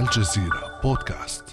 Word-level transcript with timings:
الجزيرة 0.00 0.80
بودكاست. 0.82 1.44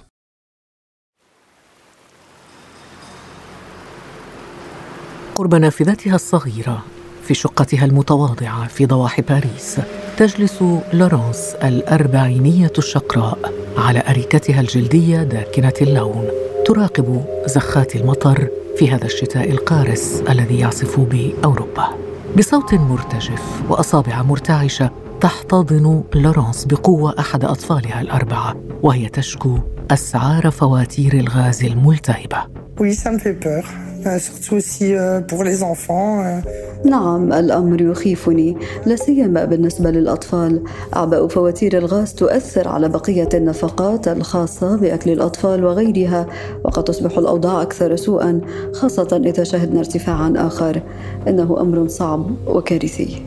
قرب 5.35 5.55
نافذتها 5.55 6.15
الصغيرة 6.15 6.83
في 7.23 7.33
شقتها 7.33 7.85
المتواضعة 7.85 8.67
في 8.67 8.85
ضواحي 8.85 9.21
باريس 9.21 9.79
تجلس 10.17 10.63
لورانس 10.93 11.55
الأربعينية 11.63 12.73
الشقراء 12.77 13.53
على 13.77 14.03
أريكتها 14.09 14.61
الجلدية 14.61 15.23
داكنة 15.23 15.73
اللون 15.81 16.29
تراقب 16.65 17.25
زخات 17.45 17.95
المطر 17.95 18.49
في 18.77 18.91
هذا 18.91 19.05
الشتاء 19.05 19.49
القارس 19.49 20.23
الذي 20.29 20.59
يعصف 20.59 20.99
بأوروبا. 20.99 21.87
بصوت 22.37 22.73
مرتجف 22.73 23.61
وأصابع 23.69 24.21
مرتعشة 24.21 24.91
تحتضن 25.21 26.03
لورانس 26.15 26.65
بقوة 26.65 27.15
أحد 27.19 27.45
أطفالها 27.45 28.01
الأربعة 28.01 28.55
وهي 28.83 29.09
تشكو 29.09 29.57
أسعار 29.91 30.51
فواتير 30.51 31.13
الغاز 31.13 31.63
الملتهبة 31.63 32.37
Oui, 32.81 32.93
ça 32.93 33.11
me 33.11 33.17
fait 33.17 33.33
peur, 33.47 33.65
euh, 34.05 34.17
surtout 34.19 34.55
aussi 34.55 34.95
euh, 34.95 35.19
pour 35.19 35.43
les 35.43 35.63
enfants. 35.63 36.23
euh. 36.23 36.41
نعم 36.85 37.33
الأمر 37.33 37.81
يخيفني 37.81 38.57
لا 38.85 38.95
سيما 38.95 39.45
بالنسبة 39.45 39.91
للأطفال 39.91 40.63
أعباء 40.95 41.27
فواتير 41.27 41.77
الغاز 41.77 42.13
تؤثر 42.13 42.67
على 42.67 42.89
بقية 42.89 43.29
النفقات 43.33 44.07
الخاصة 44.07 44.75
بأكل 44.75 45.11
الأطفال 45.11 45.65
وغيرها 45.65 46.25
وقد 46.63 46.83
تصبح 46.83 47.17
الأوضاع 47.17 47.61
أكثر 47.61 47.95
سوءا 47.95 48.41
خاصة 48.73 49.21
إذا 49.25 49.43
شهدنا 49.43 49.79
ارتفاعا 49.79 50.33
آخر 50.37 50.81
إنه 51.27 51.61
أمر 51.61 51.87
صعب 51.87 52.25
وكارثي 52.47 53.21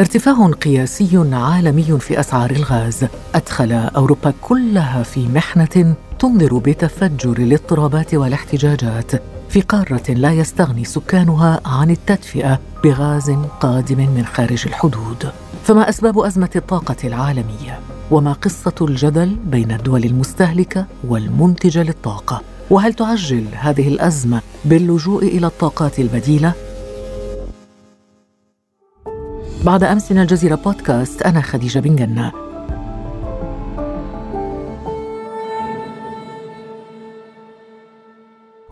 ارتفاع 0.00 0.46
قياسي 0.46 1.28
عالمي 1.32 1.98
في 2.00 2.20
أسعار 2.20 2.50
الغاز. 2.50 3.06
أدخل 3.34 3.72
أوروبا 3.72 4.32
كلها 4.40 5.02
في 5.02 5.28
محنة 5.28 5.94
تنذر 6.18 6.58
بتفجر 6.58 7.38
الاضطرابات 7.38 8.14
والاحتجاجات. 8.14 9.10
في 9.48 9.60
قارة 9.60 10.10
لا 10.10 10.32
يستغني 10.32 10.84
سكانها 10.84 11.60
عن 11.66 11.90
التدفئة 11.90 12.60
بغاز 12.84 13.30
قادم 13.60 13.98
من 13.98 14.24
خارج 14.26 14.62
الحدود. 14.66 15.32
فما 15.64 15.88
أسباب 15.88 16.18
أزمة 16.18 16.50
الطاقة 16.56 16.96
العالمية؟ 17.04 17.80
وما 18.10 18.32
قصة 18.32 18.74
الجدل 18.80 19.36
بين 19.46 19.72
الدول 19.72 20.04
المستهلكة 20.04 20.86
والمنتجة 21.08 21.82
للطاقة؟ 21.82 22.42
وهل 22.70 22.94
تعجل 22.94 23.44
هذه 23.52 23.88
الأزمة 23.88 24.40
باللجوء 24.64 25.24
إلى 25.24 25.46
الطاقات 25.46 25.98
البديلة؟ 25.98 26.52
بعد 29.64 29.84
أمس 29.84 30.12
من 30.12 30.18
الجزيرة 30.18 30.54
بودكاست 30.54 31.22
أنا 31.22 31.40
خديجة 31.40 31.78
بن 31.78 31.96
جنة. 31.96 32.32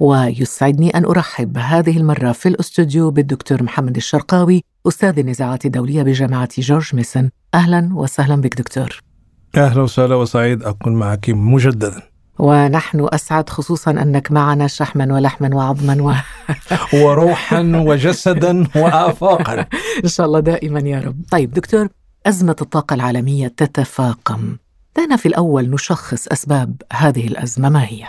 ويسعدني 0.01 0.91
أن 0.91 1.05
أرحب 1.05 1.59
هذه 1.59 1.97
المرة 1.97 2.33
في 2.33 2.49
الأستوديو 2.49 3.11
بالدكتور 3.11 3.63
محمد 3.63 3.97
الشرقاوي 3.97 4.65
أستاذ 4.89 5.19
النزاعات 5.19 5.67
الدولية 5.67 6.03
بجامعة 6.03 6.49
جورج 6.59 6.95
ميسون 6.95 7.31
أهلا 7.55 7.91
وسهلا 7.95 8.37
بك 8.37 8.59
دكتور. 8.59 9.01
أهلا 9.57 9.83
وسهلا 9.83 10.15
وسعيد 10.15 10.63
أكون 10.63 10.95
معك 10.95 11.31
مجددا. 11.31 12.03
ونحن 12.39 13.09
أسعد 13.13 13.51
خصوصا 13.51 13.91
أنك 13.91 14.33
معنا 14.33 14.67
شحما 14.67 15.15
ولحما 15.15 15.57
وعظما 15.57 16.03
و... 16.03 16.15
وروحا 17.05 17.63
وجسدا 17.75 18.67
وآفاقا. 18.77 19.67
إن 20.05 20.09
شاء 20.09 20.27
الله 20.27 20.41
دائما 20.41 20.81
يا 20.81 21.01
رب. 21.01 21.17
طيب 21.31 21.51
دكتور 21.51 21.89
أزمة 22.27 22.57
الطاقة 22.63 22.95
العالمية 22.95 23.49
تتفاقم. 23.49 24.57
دعنا 24.97 25.17
في 25.17 25.27
الأول 25.27 25.71
نشخص 25.71 26.29
أسباب 26.29 26.83
هذه 26.93 27.27
الأزمة 27.27 27.69
ما 27.69 27.85
هي؟ 27.85 28.05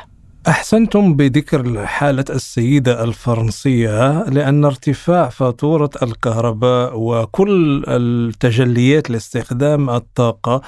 أحسنتم 0.50 1.14
بذكر 1.14 1.86
حالة 1.86 2.26
السيدة 2.30 3.04
الفرنسية 3.04 4.24
لأن 4.24 4.66
ارتفاع 4.66 5.30
فاتورة 5.30 5.90
الكهرباء 6.04 7.00
وكل 7.00 7.84
التجليات 7.88 9.10
لاستخدام 9.10 9.90
الطاقة 9.90 10.62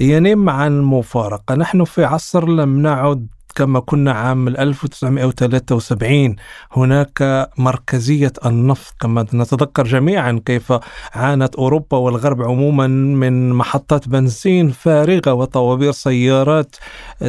ينم 0.00 0.50
عن 0.50 0.82
مفارقة. 0.82 1.54
نحن 1.54 1.84
في 1.84 2.04
عصر 2.04 2.48
لم 2.48 2.82
نعد 2.82 3.26
كما 3.54 3.80
كنا 3.80 4.12
عام 4.12 4.48
1973 4.48 6.36
هناك 6.72 7.48
مركزية 7.58 8.32
النفط 8.46 8.94
كما 9.00 9.22
نتذكر 9.22 9.84
جميعا 9.84 10.40
كيف 10.46 10.72
عانت 11.14 11.54
أوروبا 11.54 11.96
والغرب 11.96 12.42
عموما 12.42 12.86
من 12.86 13.52
محطات 13.52 14.08
بنزين 14.08 14.70
فارغة 14.70 15.32
وطوابير 15.32 15.92
سيارات 15.92 16.76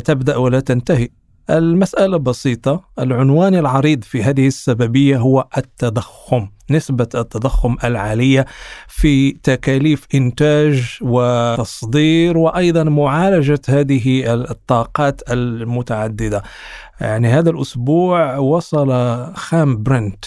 تبدأ 0.05 0.37
ولا 0.37 0.59
تنتهي. 0.59 1.24
المسألة 1.49 2.17
بسيطة. 2.17 2.83
العنوان 2.99 3.55
العريض 3.55 4.03
في 4.03 4.23
هذه 4.23 4.47
السببية 4.47 5.17
هو 5.17 5.47
التضخم 5.57 6.47
نسبة 6.69 7.07
التضخم 7.15 7.75
العالية 7.83 8.45
في 8.87 9.31
تكاليف 9.31 10.07
إنتاج 10.15 10.97
وتصدير 11.01 12.37
وأيضا 12.37 12.83
معالجة 12.83 13.61
هذه 13.69 14.33
الطاقات 14.33 15.21
المتعددة. 15.31 16.43
يعني 17.01 17.27
هذا 17.27 17.49
الأسبوع 17.49 18.37
وصل 18.37 18.89
خام 19.35 19.83
برنت. 19.83 20.25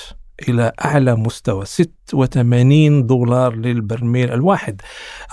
إلى 0.49 0.73
أعلى 0.85 1.15
مستوى 1.17 1.65
86 1.65 3.07
دولار 3.07 3.57
للبرميل 3.57 4.33
الواحد. 4.33 4.81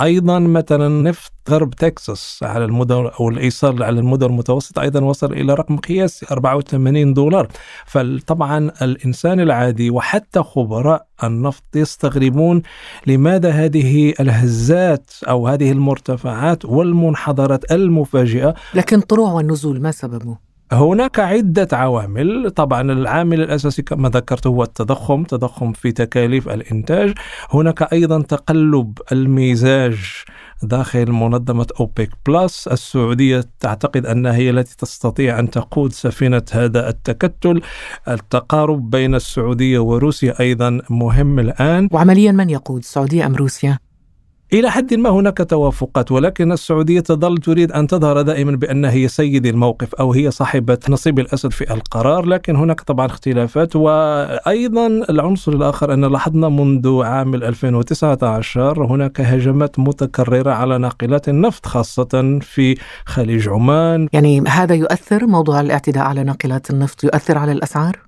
أيضا 0.02 0.40
مثلا 0.40 1.02
نفط 1.02 1.32
غرب 1.50 1.70
تكساس 1.70 2.40
على 2.44 2.66
المدن 2.66 3.10
أو 3.20 3.30
الإيصال 3.30 3.84
على 3.84 4.00
المدن 4.00 4.26
المتوسطة 4.26 4.82
أيضا 4.82 5.04
وصل 5.04 5.34
إلى 5.34 5.54
رقم 5.54 5.78
قياسي 5.78 6.26
84 6.32 7.14
دولار. 7.14 7.48
فطبعا 7.86 8.72
الإنسان 8.82 9.40
العادي 9.40 9.90
وحتى 9.90 10.44
خبراء 10.44 11.08
النفط 11.24 11.76
يستغربون 11.76 12.62
لماذا 13.08 13.50
هذه 13.50 14.14
الهزات 14.20 15.12
أو 15.30 15.48
هذه 15.48 15.72
المرتفعات 15.72 16.66
والمنحدرات 16.66 17.72
المفاجئة. 17.72 18.56
لكن 18.74 19.02
طلوع 19.02 19.32
والنزول 19.32 19.82
ما 19.82 19.92
سببه؟ 19.92 20.55
هناك 20.75 21.19
عدة 21.19 21.68
عوامل. 21.72 22.52
طبعا 22.52 22.81
العامل 22.81 23.41
الأساسي 23.41 23.81
كما 23.81 24.09
ذكرت 24.09 24.47
هو 24.47 24.63
التضخم 24.63 25.24
تضخم 25.24 25.74
في 25.74 25.91
تكاليف 25.91 26.50
الإنتاج. 26.50 27.13
هناك 27.50 27.94
أيضا 27.94 28.22
تقلب 28.22 29.00
المزاج 29.12 29.97
داخل 30.63 31.12
منظمة 31.12 31.68
أوبيك 31.80 32.09
بلس. 32.28 32.68
السعودية 32.68 33.44
تعتقد 33.59 34.06
أنها 34.06 34.36
هي 34.36 34.50
التي 34.50 34.75
تستطيع 34.78 35.40
أن 35.40 35.50
تقود 35.50 35.94
سفينة 35.94 36.44
هذا 36.52 36.90
التكتل. 36.90 37.62
التقارب 38.07 38.90
بين 38.90 39.16
السعودية 39.16 39.80
وروسيا 39.80 40.40
أيضا 40.40 40.81
مهم 40.90 41.40
الآن. 41.40 41.90
وعمليا 41.92 42.31
من 42.31 42.50
يقود؟ 42.50 42.80
السعودية 42.80 43.25
أم 43.25 43.36
روسيا؟ 43.36 43.84
إلى 44.53 44.72
حد 44.72 44.94
ما 44.94 45.09
هناك 45.09 45.38
توافقات 45.38 46.11
ولكن 46.11 46.51
السعودية 46.51 47.00
تظل 47.00 47.38
تريد 47.38 47.72
أن 47.72 47.88
تظهر 47.88 48.22
دائما 48.22 48.56
بأنها 48.56 48.91
هي 48.91 49.07
سيد 49.07 49.45
الموقف 49.45 49.95
أو 49.95 50.13
هي 50.13 50.31
صاحبة 50.31 50.78
نصيب 50.89 51.19
الأسد 51.19 51.51
في 51.51 51.73
القرار 51.73 52.25
لكن 52.25 52.56
هناك 52.56 52.81
طبعا 52.81 53.06
اختلافات 53.06 53.75
وأيضا 53.75 54.88
العنصر 54.88 55.51
الآخر 55.53 55.94
أن 55.94 56.06
لاحظنا 56.06 56.50
منذ 56.50 57.01
عام 57.03 57.35
2019 57.35 58.85
هناك 58.85 59.22
هجمات 59.22 59.79
متكررة 59.79 60.51
على 60.51 60.77
ناقلات 60.77 61.29
النفط 61.29 61.66
خاصة 61.66 62.39
في 62.41 62.75
خليج 63.06 63.50
عمان 63.50 64.07
يعني 64.13 64.44
هذا 64.47 64.75
يؤثر 64.75 65.25
موضوع 65.25 65.62
الاعتداء 65.62 66.03
على 66.03 66.23
ناقلات 66.23 66.69
النفط 66.69 67.03
يؤثر 67.03 67.38
على 67.38 67.51
الأسعار؟ 67.51 68.05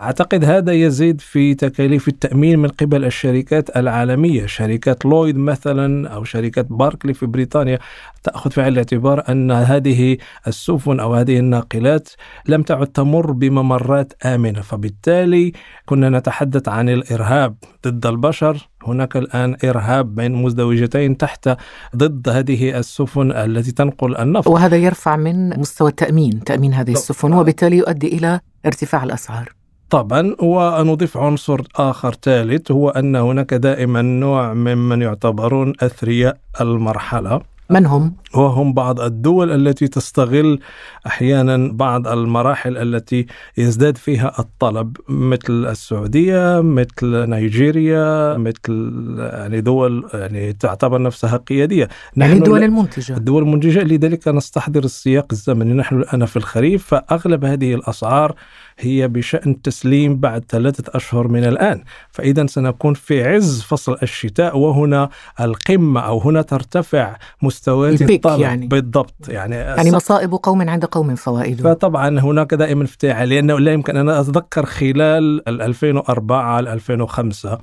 أعتقد 0.00 0.44
هذا 0.44 0.72
يزيد 0.72 1.20
في 1.20 1.54
تكاليف 1.54 2.08
التأمين 2.08 2.58
من 2.58 2.68
قبل 2.68 3.04
الشركات 3.04 3.76
العالمية. 3.76 4.46
شركات 4.46 5.04
لويد 5.04 5.36
مثلا 5.36 6.08
أو 6.08 6.24
شركات 6.24 6.66
باركلي 6.70 7.14
في 7.14 7.26
بريطانيا 7.26 7.78
تأخذ 8.22 8.50
في 8.50 8.62
عين 8.62 8.72
الاعتبار 8.72 9.24
أن 9.28 9.50
هذه 9.50 10.16
السفن 10.46 11.00
أو 11.00 11.14
هذه 11.14 11.38
الناقلات 11.38 12.08
لم 12.48 12.62
تعد 12.62 12.86
تمر 12.86 13.32
بممرات 13.32 14.12
آمنة. 14.24 14.60
فبالتالي 14.60 15.52
كنا 15.86 16.10
نتحدث 16.10 16.68
عن 16.68 16.88
الإرهاب 16.88 17.56
ضد 17.86 18.06
البشر. 18.06 18.68
هناك 18.82 19.16
الآن 19.16 19.56
إرهاب 19.64 20.14
بين 20.14 20.34
مزدوجتين 20.34 21.16
تحت 21.16 21.50
ضد 21.96 22.28
هذه 22.28 22.78
السفن 22.78 23.32
التي 23.32 23.72
تنقل 23.72 24.16
النفط. 24.16 24.48
وهذا 24.48 24.76
يرفع 24.76 25.16
من 25.16 25.60
مستوى 25.60 25.88
التأمين 25.90 26.44
تأمين 26.44 26.74
هذه 26.74 26.92
السفن 26.92 27.32
وبالتالي 27.32 27.76
يؤدي 27.76 28.06
إلى 28.06 28.40
ارتفاع 28.66 29.04
الأسعار. 29.04 29.56
طبعا 29.90 30.36
ونضيف 30.40 31.16
عنصر 31.16 31.60
آخر 31.76 32.14
ثالث 32.22 32.70
هو 32.70 32.90
أن 32.90 33.16
هناك 33.16 33.54
دائما 33.54 34.02
نوع 34.02 34.54
ممن 34.54 35.02
يعتبرون 35.02 35.72
أثرياء 35.80 36.38
المرحلة 36.60 37.40
من 37.70 37.86
هم؟ 37.86 38.14
وهم 38.38 38.72
بعض 38.72 39.00
الدول 39.00 39.68
التي 39.68 39.88
تستغل 39.88 40.58
أحيانا 41.06 41.72
بعض 41.72 42.08
المراحل 42.08 42.76
التي 42.76 43.26
يزداد 43.58 43.96
فيها 43.96 44.32
الطلب 44.38 44.96
مثل 45.08 45.66
السعودية 45.66 46.60
مثل 46.60 47.30
نيجيريا 47.30 48.36
مثل 48.36 48.92
يعني 49.18 49.60
دول 49.60 50.08
يعني 50.14 50.52
تعتبر 50.52 51.02
نفسها 51.02 51.36
قيادية. 51.36 51.88
يعني 52.16 52.32
الدول 52.32 52.62
المنتجه 52.62 53.16
الدول 53.16 53.42
المنتجه 53.42 53.82
لذلك 53.82 54.28
نستحضر 54.28 54.84
السياق 54.84 55.26
الزمني. 55.32 55.72
نحن 55.72 55.96
الآن 55.96 56.24
في 56.24 56.36
الخريف 56.36 56.86
فأغلب 56.86 57.44
هذه 57.44 57.74
الأسعار 57.74 58.34
هي 58.78 59.08
بشأن 59.08 59.62
تسليم 59.62 60.16
بعد 60.16 60.44
ثلاثة 60.48 60.96
أشهر 60.96 61.28
من 61.28 61.44
الآن. 61.44 61.82
فإذا 62.10 62.46
سنكون 62.46 62.94
في 62.94 63.24
عز 63.24 63.62
فصل 63.62 63.96
الشتاء 64.02 64.58
وهنا 64.58 65.08
القمة 65.40 66.00
أو 66.00 66.18
هنا 66.18 66.42
ترتفع 66.42 67.16
مستويات 67.42 68.02
الطلب 68.26 68.40
يعني. 68.40 68.66
بالضبط 68.66 69.28
يعني 69.28 69.56
يعني 69.56 69.90
مصائب 69.90 70.32
قوم 70.32 70.68
عند 70.68 70.84
قوم 70.84 71.14
فوائد 71.14 71.60
فطبعا 71.60 72.20
هناك 72.20 72.54
دائما 72.54 72.84
افتعال 72.84 73.28
لأنه 73.28 73.58
لا 73.60 73.72
يمكن 73.72 73.96
ان 73.96 74.08
أتذكر 74.08 74.66
خلال 74.66 75.48
2004 75.48 76.60
2005 76.60 77.58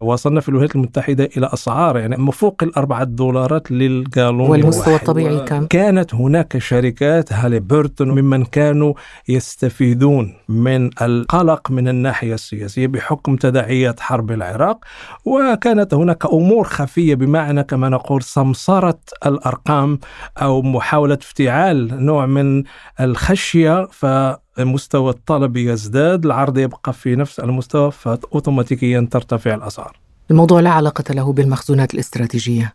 وصلنا 0.00 0.40
في 0.40 0.48
الولايات 0.48 0.76
المتحدة 0.76 1.28
إلى 1.36 1.50
أسعار 1.52 1.98
يعني 1.98 2.16
مفوق 2.16 2.62
الأربعة 2.62 3.04
دولارات 3.04 3.70
للجالون 3.70 4.50
والمستوى 4.50 4.94
الطبيعي 4.94 5.40
كم؟ 5.40 5.66
كانت 5.66 6.14
هناك 6.14 6.58
شركات 6.58 7.32
هاليبرتون 7.32 8.10
ممن 8.10 8.44
كانوا 8.44 8.94
يستفيدون 9.28 10.34
من 10.48 10.90
القلق 11.02 11.70
من 11.70 11.88
الناحية 11.88 12.34
السياسية 12.34 12.86
بحكم 12.86 13.36
تداعيات 13.36 14.00
حرب 14.00 14.30
العراق 14.30 14.84
وكانت 15.24 15.94
هناك 15.94 16.26
أمور 16.26 16.64
خفية 16.64 17.14
بمعنى 17.14 17.62
كما 17.62 17.88
نقول 17.88 18.22
سمسرة 18.22 18.98
الأرقام 19.26 19.98
أو 20.42 20.62
محاولة 20.62 21.18
افتعال 21.22 22.04
نوع 22.04 22.26
من 22.26 22.62
الخشية 23.00 23.86
ف 23.86 24.06
مستوى 24.58 25.10
الطلب 25.10 25.56
يزداد 25.56 26.24
العرض 26.24 26.58
يبقى 26.58 26.92
في 26.92 27.16
نفس 27.16 27.40
المستوى 27.40 27.90
فأوتوماتيكيا 27.90 29.08
ترتفع 29.10 29.54
الأسعار. 29.54 29.98
الموضوع 30.30 30.60
لا 30.60 30.70
علاقة 30.70 31.14
له 31.14 31.32
بالمخزونات 31.32 31.94
الاستراتيجية. 31.94 32.74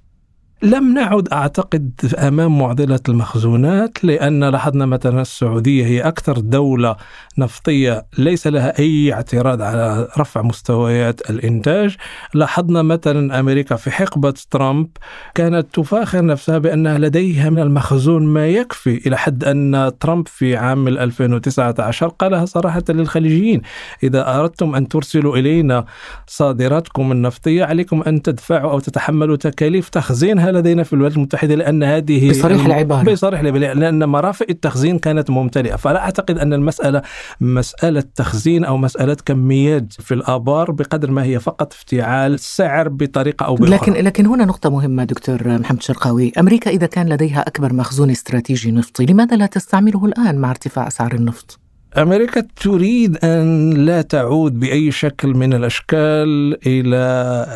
لم 0.63 0.93
نعد 0.93 1.27
أعتقد 1.33 2.13
أمام 2.17 2.59
معضلة 2.59 2.99
المخزونات 3.09 4.03
لأن 4.03 4.43
لاحظنا 4.43 4.85
مثلا 4.85 5.21
السعودية 5.21 5.85
هي 5.85 6.01
أكثر 6.01 6.39
دولة 6.39 6.95
نفطية 7.37 8.05
ليس 8.17 8.47
لها 8.47 8.79
أي 8.79 9.13
اعتراض 9.13 9.61
على 9.61 10.07
رفع 10.17 10.41
مستويات 10.41 11.29
الإنتاج، 11.29 11.97
لاحظنا 12.33 12.81
مثلا 12.81 13.39
أمريكا 13.39 13.75
في 13.75 13.91
حقبة 13.91 14.33
ترامب 14.51 14.87
كانت 15.35 15.67
تفاخر 15.73 16.25
نفسها 16.25 16.57
بأنها 16.57 16.97
لديها 16.97 17.49
من 17.49 17.59
المخزون 17.59 18.25
ما 18.25 18.47
يكفي 18.47 19.07
إلى 19.07 19.17
حد 19.17 19.43
أن 19.43 19.91
ترامب 19.99 20.27
في 20.27 20.57
عام 20.57 20.87
2019 20.87 22.07
قالها 22.07 22.45
صراحة 22.45 22.83
للخليجيين 22.89 23.61
إذا 24.03 24.39
أردتم 24.39 24.75
أن 24.75 24.87
ترسلوا 24.87 25.37
إلينا 25.37 25.85
صادراتكم 26.27 27.11
النفطية 27.11 27.65
عليكم 27.65 28.01
أن 28.01 28.21
تدفعوا 28.21 28.71
أو 28.71 28.79
تتحملوا 28.79 29.35
تكاليف 29.35 29.89
تخزينها 29.89 30.50
لدينا 30.51 30.83
في 30.83 30.93
الولايات 30.93 31.17
المتحدة 31.17 31.55
لأن 31.55 31.83
هذه 31.83 32.29
بصريح 32.29 32.65
العبارة. 32.65 33.11
بصريح 33.11 33.39
العبارة. 33.39 33.73
لأن 33.73 34.09
مرافق 34.09 34.45
التخزين 34.49 34.99
كانت 34.99 35.29
ممتلئة. 35.29 35.75
فلا 35.75 35.99
أعتقد 35.99 36.37
أن 36.37 36.53
المسألة 36.53 37.01
مسألة 37.41 38.03
تخزين 38.15 38.65
أو 38.65 38.77
مسألة 38.77 39.17
كميات 39.25 39.93
في 39.93 40.13
الآبار 40.13 40.71
بقدر 40.71 41.11
ما 41.11 41.23
هي 41.23 41.39
فقط 41.39 41.73
افتعال 41.73 42.39
سعر 42.39 42.89
بطريقة 42.89 43.45
أو 43.45 43.55
بأخرى. 43.55 43.75
لكن 43.75 43.93
لكن 43.93 44.25
هنا 44.25 44.45
نقطة 44.45 44.69
مهمة 44.69 45.03
دكتور 45.03 45.59
محمد 45.59 45.81
شرقاوي. 45.81 46.31
أمريكا 46.39 46.71
إذا 46.71 46.85
كان 46.85 47.09
لديها 47.09 47.41
أكبر 47.41 47.73
مخزون 47.73 48.09
استراتيجي 48.09 48.71
نفطي 48.71 49.05
لماذا 49.05 49.35
لا 49.35 49.45
تستعمله 49.45 50.05
الآن 50.05 50.37
مع 50.37 50.49
ارتفاع 50.49 50.87
أسعار 50.87 51.13
النفط؟ 51.13 51.59
أمريكا 51.97 52.43
تريد 52.55 53.17
أن 53.23 53.69
لا 53.73 54.01
تعود 54.01 54.59
بأي 54.59 54.91
شكل 54.91 55.33
من 55.33 55.53
الأشكال 55.53 56.57
إلى 56.67 56.97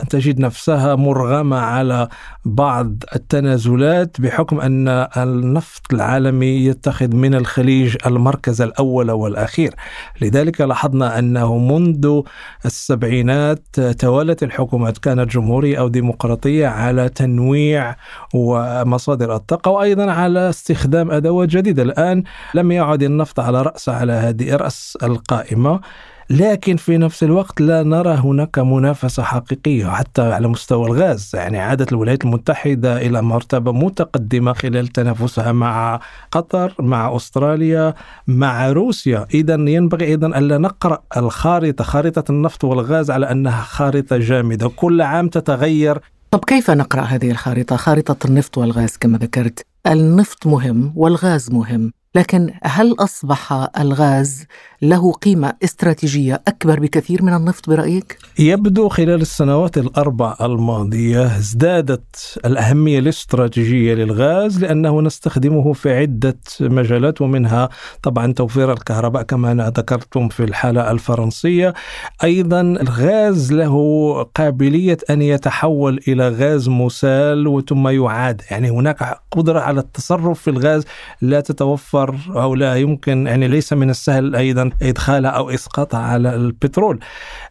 أن 0.02 0.08
تجد 0.08 0.40
نفسها 0.40 0.96
مرغمة 0.96 1.58
على 1.58 2.08
بعض 2.46 3.04
التنازلات 3.16 4.22
بحكم 4.22 4.60
أن 4.60 4.88
النفط 5.18 5.94
العالمي 5.94 6.66
يتخذ 6.66 7.16
من 7.16 7.36
الخليج 7.36 7.96
المركز 8.06 8.62
الأول 8.62 9.12
والأخير. 9.12 9.74
لذلك 10.22 10.62
لاحظنا 10.62 11.20
أنه 11.20 11.58
منذ 11.58 12.22
السبعينات 12.66 13.80
توالت 13.80 14.44
الحكومات 14.44 14.98
كانت 14.98 15.32
جمهورية 15.32 15.80
أو 15.80 15.88
ديمقراطية 15.88 16.68
على 16.68 17.10
تنويع 17.10 17.96
ومصادر 18.34 19.36
الطاقة 19.36 19.72
وأيضا 19.72 20.12
على 20.12 20.50
استخدام 20.50 21.12
أدوات 21.12 21.50
جديدة. 21.50 21.84
الآن 21.84 22.24
لم 22.56 22.72
يعد 22.72 23.04
النفط 23.04 23.40
على 23.40 23.62
رأس 23.62 23.90
على 23.90 24.25
هذه 24.30 24.56
رأس 24.56 24.98
القائمة 25.04 25.80
لكن 26.30 26.76
في 26.78 26.98
نفس 26.98 27.24
الوقت 27.24 27.62
لا 27.62 27.84
نرى 27.84 28.14
هناك 28.14 28.60
منافسة 28.60 29.24
حقيقية 29.24 29.88
حتى 29.88 30.22
على 30.22 30.48
مستوى 30.48 30.86
الغاز. 30.86 31.32
يعني 31.34 31.60
عادت 31.60 31.92
الولايات 31.92 32.26
المتحدة 32.26 32.98
إلى 32.98 33.22
مرتبة 33.22 33.72
متقدمة 33.72 34.54
خلال 34.54 34.88
تنافسها 34.88 35.52
مع 35.52 36.00
قطر 36.32 36.74
مع 36.80 37.16
أستراليا 37.16 37.94
مع 38.28 38.72
روسيا. 38.72 39.28
إذا 39.34 39.54
ينبغي 39.54 40.06
أيضا 40.06 40.28
ألا 40.28 40.58
نقرأ 40.58 41.04
الخارطة 41.18 41.84
خارطة 41.84 42.32
النفط 42.32 42.64
والغاز 42.64 43.12
على 43.12 43.32
أنها 43.32 43.62
خارطة 43.62 44.18
جامدة. 44.18 44.70
كل 44.70 45.02
عام 45.02 45.28
تتغير. 45.28 46.00
طب 46.32 46.46
كيف 46.46 46.72
نقرأ 46.72 47.02
هذه 47.02 47.32
الخارطة؟ 47.32 47.76
خارطة 47.76 48.28
النفط 48.28 48.58
والغاز 48.58 48.98
كما 48.98 49.18
ذكرت. 49.18 49.66
النفط 49.88 50.48
مهم 50.48 50.94
والغاز 50.96 51.52
مهم. 51.52 51.92
لكن 52.16 52.52
هل 52.64 52.96
أصبح 53.00 53.70
الغاز 53.80 54.46
له 54.82 55.12
قيمة 55.12 55.54
استراتيجية 55.64 56.42
أكبر 56.48 56.80
بكثير 56.80 57.24
من 57.24 57.34
النفط 57.34 57.70
برأيك؟ 57.70 58.18
يبدو 58.40 58.90
خلال 58.90 59.22
السنوات 59.22 59.78
الأربع 59.78 60.36
الماضية 60.42 61.38
ازدادت 61.38 62.40
الأهمية 62.46 63.00
الاستراتيجية 63.00 63.94
للغاز 63.94 64.60
لأنه 64.60 65.02
نستخدمه 65.02 65.74
في 65.74 65.94
عدة 65.94 66.38
مجالات 66.62 67.22
ومنها 67.22 67.70
طبعا 68.04 68.34
توفير 68.34 68.72
الكهرباء 68.72 69.24
كما 69.24 69.74
ذكرتم 69.78 70.30
في 70.30 70.44
الحالة 70.44 70.92
الفرنسية، 70.92 71.74
أيضا 72.24 72.62
الغاز 72.62 73.54
له 73.54 73.76
قابلية 74.36 74.98
أن 75.10 75.22
يتحول 75.22 76.00
إلى 76.08 76.30
غاز 76.30 76.70
مسال 76.70 77.64
ثم 77.70 77.88
يعاد، 77.88 78.42
يعني 78.52 78.70
هناك 78.70 79.20
قدرة 79.32 79.60
على 79.60 79.80
التصرف 79.80 80.42
في 80.42 80.50
الغاز 80.50 80.86
لا 81.22 81.40
تتوفر 81.40 82.05
البشر 82.10 82.42
أو 82.42 82.56
لا 82.56 82.76
يمكن 82.76 83.28
يعني 83.28 83.48
ليس 83.48 83.74
من 83.74 83.90
السهل 83.90 84.36
أيضا 84.36 84.70
إدخالها 84.82 85.32
أو 85.32 85.50
إسقاطها 85.50 86.00
على 86.00 86.36
البترول. 86.36 87.00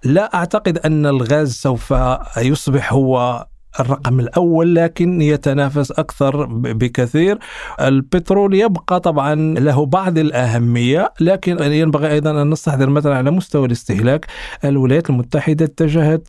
لا 0.04 0.34
أعتقد 0.34 0.78
أن 0.78 1.06
الغاز 1.06 1.52
سوف 1.52 1.94
يصبح 2.38 2.92
هو 2.92 3.46
الرقم 3.80 4.20
الأول 4.20 4.74
لكن 4.74 5.22
يتنافس 5.22 5.90
أكثر 5.90 6.44
بكثير. 6.46 7.38
البترول 7.80 8.54
يبقى 8.54 9.00
طبعا 9.00 9.34
له 9.34 9.86
بعض 9.86 10.18
الأهمية 10.18 11.12
لكن 11.20 11.72
ينبغي 11.72 12.12
أيضا 12.12 12.42
أن 12.42 12.50
نستحضر 12.50 12.90
مثلا 12.90 13.16
على 13.16 13.30
مستوى 13.30 13.66
الاستهلاك. 13.66 14.26
الولايات 14.64 15.10
المتحدة 15.10 15.64
اتجهت 15.64 16.28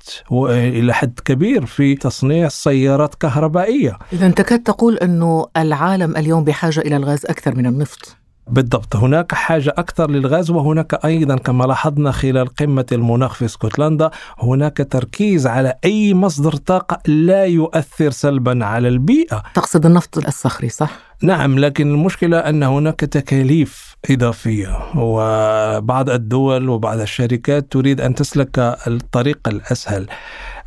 إلى 0.50 0.94
حد 0.94 1.20
كبير 1.26 1.66
في 1.66 1.96
تصنيع 1.96 2.48
سيارات 2.48 3.16
كهربائية. 3.16 3.98
إذا 4.14 4.30
تكاد 4.30 4.64
تقول 4.64 4.98
أنه 4.98 5.46
العالم 5.58 6.18
اليوم 6.18 6.44
بحاجة 6.44 6.80
إلى 6.80 6.98
الغاز 6.98 7.26
أكثر 7.26 7.56
من 7.56 7.66
النفط. 7.66 8.18
بالضبط. 8.48 8.96
هناك 8.96 9.34
حاجة 9.34 9.74
أكثر 9.78 10.12
للغاز 10.12 10.52
وهناك 10.52 11.06
أيضا 11.06 11.38
كما 11.38 11.64
لاحظنا 11.64 12.12
خلال 12.12 12.48
قمة 12.48 12.86
المناخ 12.92 13.34
في 13.34 13.46
اسكتلندا 13.46 14.12
هناك 14.40 14.88
تركيز 14.92 15.48
على 15.48 15.74
أي 15.86 16.14
مصدر 16.14 16.56
طاقة 16.56 17.00
لا 17.08 17.46
يؤثر 17.46 18.12
سلبا 18.12 18.66
على 18.66 18.88
البيئة. 18.88 19.44
تقصد 19.54 19.86
النفط 19.86 20.18
الصخري 20.18 20.70
صح؟ 20.70 20.92
نعم 21.22 21.60
لكن 21.60 21.92
المشكلة 21.92 22.38
أن 22.38 22.64
هناك 22.64 23.00
تكاليف 23.00 23.96
إضافية 24.10 24.78
وبعض 24.96 26.10
الدول 26.10 26.70
وبعض 26.70 27.00
الشركات 27.00 27.72
تريد 27.72 28.02
أن 28.02 28.16
تسلك 28.16 28.60
الطريق 28.88 29.40
الأسهل. 29.48 30.08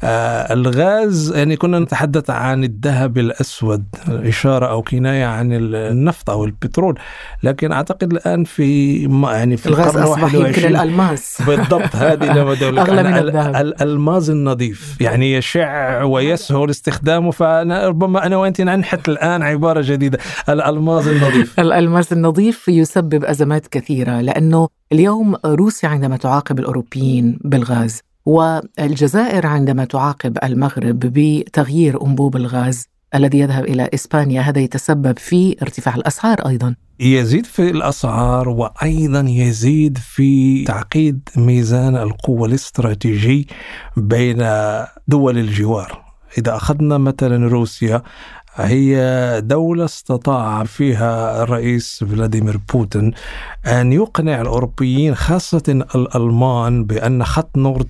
آه 0.05 0.53
الغاز 0.53 1.33
يعني 1.37 1.57
كنا 1.57 1.79
نتحدث 1.79 2.31
عن 2.31 2.65
الذهب 2.65 3.19
الأسود 3.19 3.85
إشارة 4.09 4.67
أو 4.67 4.83
كناية 4.83 5.25
عن 5.25 5.53
النفط 5.53 6.31
أو 6.31 6.45
البترول 6.45 6.99
لكن 7.43 7.73
أعتقد 7.73 8.13
الآن 8.13 8.45
في 8.45 9.03
يعني 9.23 9.57
في 9.57 9.67
الغاز 9.67 9.97
أصبح 9.97 10.35
يمكن 10.35 10.65
الألماس. 10.65 11.39
بالضبط 11.47 11.97
هذه 11.97 12.33
لما 12.33 12.53
أغلى 12.83 13.03
من 13.03 13.15
الذهب. 13.15 13.75
النظيف 14.31 15.01
يعني 15.01 15.33
يشع 15.33 16.03
ويسهل 16.03 16.71
استخدامه 16.71 17.31
فأنا 17.31 17.89
ربما 17.89 18.27
أنا 18.27 18.37
وأنت 18.37 18.61
ننحت 18.61 19.09
الآن 19.09 19.43
عبارة 19.43 19.81
جديدة. 19.85 20.19
الألماس 20.49 21.09
النظيف. 21.09 21.61
الألماس 21.61 22.13
النظيف 22.13 22.69
يسبب 22.69 23.25
أزمات 23.25 23.67
كثيرة 23.67 24.21
لأنه 24.21 24.69
اليوم 24.93 25.37
روسيا 25.45 25.89
عندما 25.89 26.17
تعاقب 26.17 26.59
الأوروبيين 26.59 27.39
بالغاز 27.45 28.03
والجزائر 28.29 29.47
عندما 29.47 29.85
تعاقب 29.85 30.39
المغرب 30.45 30.99
بتغيير 30.99 32.07
أنبوب 32.07 32.37
الغاز 32.37 32.89
الذي 33.15 33.39
يذهب 33.39 33.65
إلى 33.65 33.91
إسبانيا 33.95 34.41
هذا 34.41 34.61
يتسبب 34.61 35.19
في 35.19 35.57
ارتفاع 35.63 35.95
الأسعار 35.95 36.49
أيضا. 36.49 36.75
يزيد 37.01 37.47
في 37.47 37.71
الأسعار 37.71 38.49
وأيضا 38.49 39.25
يزيد 39.29 39.99
في 39.99 40.65
تعقيد 40.65 41.29
ميزان 41.37 41.97
القوة 41.97 42.49
الاستراتيجي 42.49 43.49
بين 43.97 44.37
دول 45.09 45.39
الجوار. 45.39 46.05
إذا 46.39 46.57
أخذنا 46.57 46.99
مثلا 46.99 47.49
روسيا 47.49 48.03
هي 48.61 49.41
دولة 49.45 49.85
استطاع 49.85 50.65
فيها 50.65 51.43
الرئيس 51.43 52.05
فلاديمير 52.05 52.61
بوتين 52.73 53.13
أن 53.67 53.93
يقنع 53.93 54.41
الأوروبيين 54.41 55.15
خاصة 55.15 55.85
الألمان 55.95 56.85
بأن 56.85 57.25
خط 57.25 57.57
نورد 57.57 57.89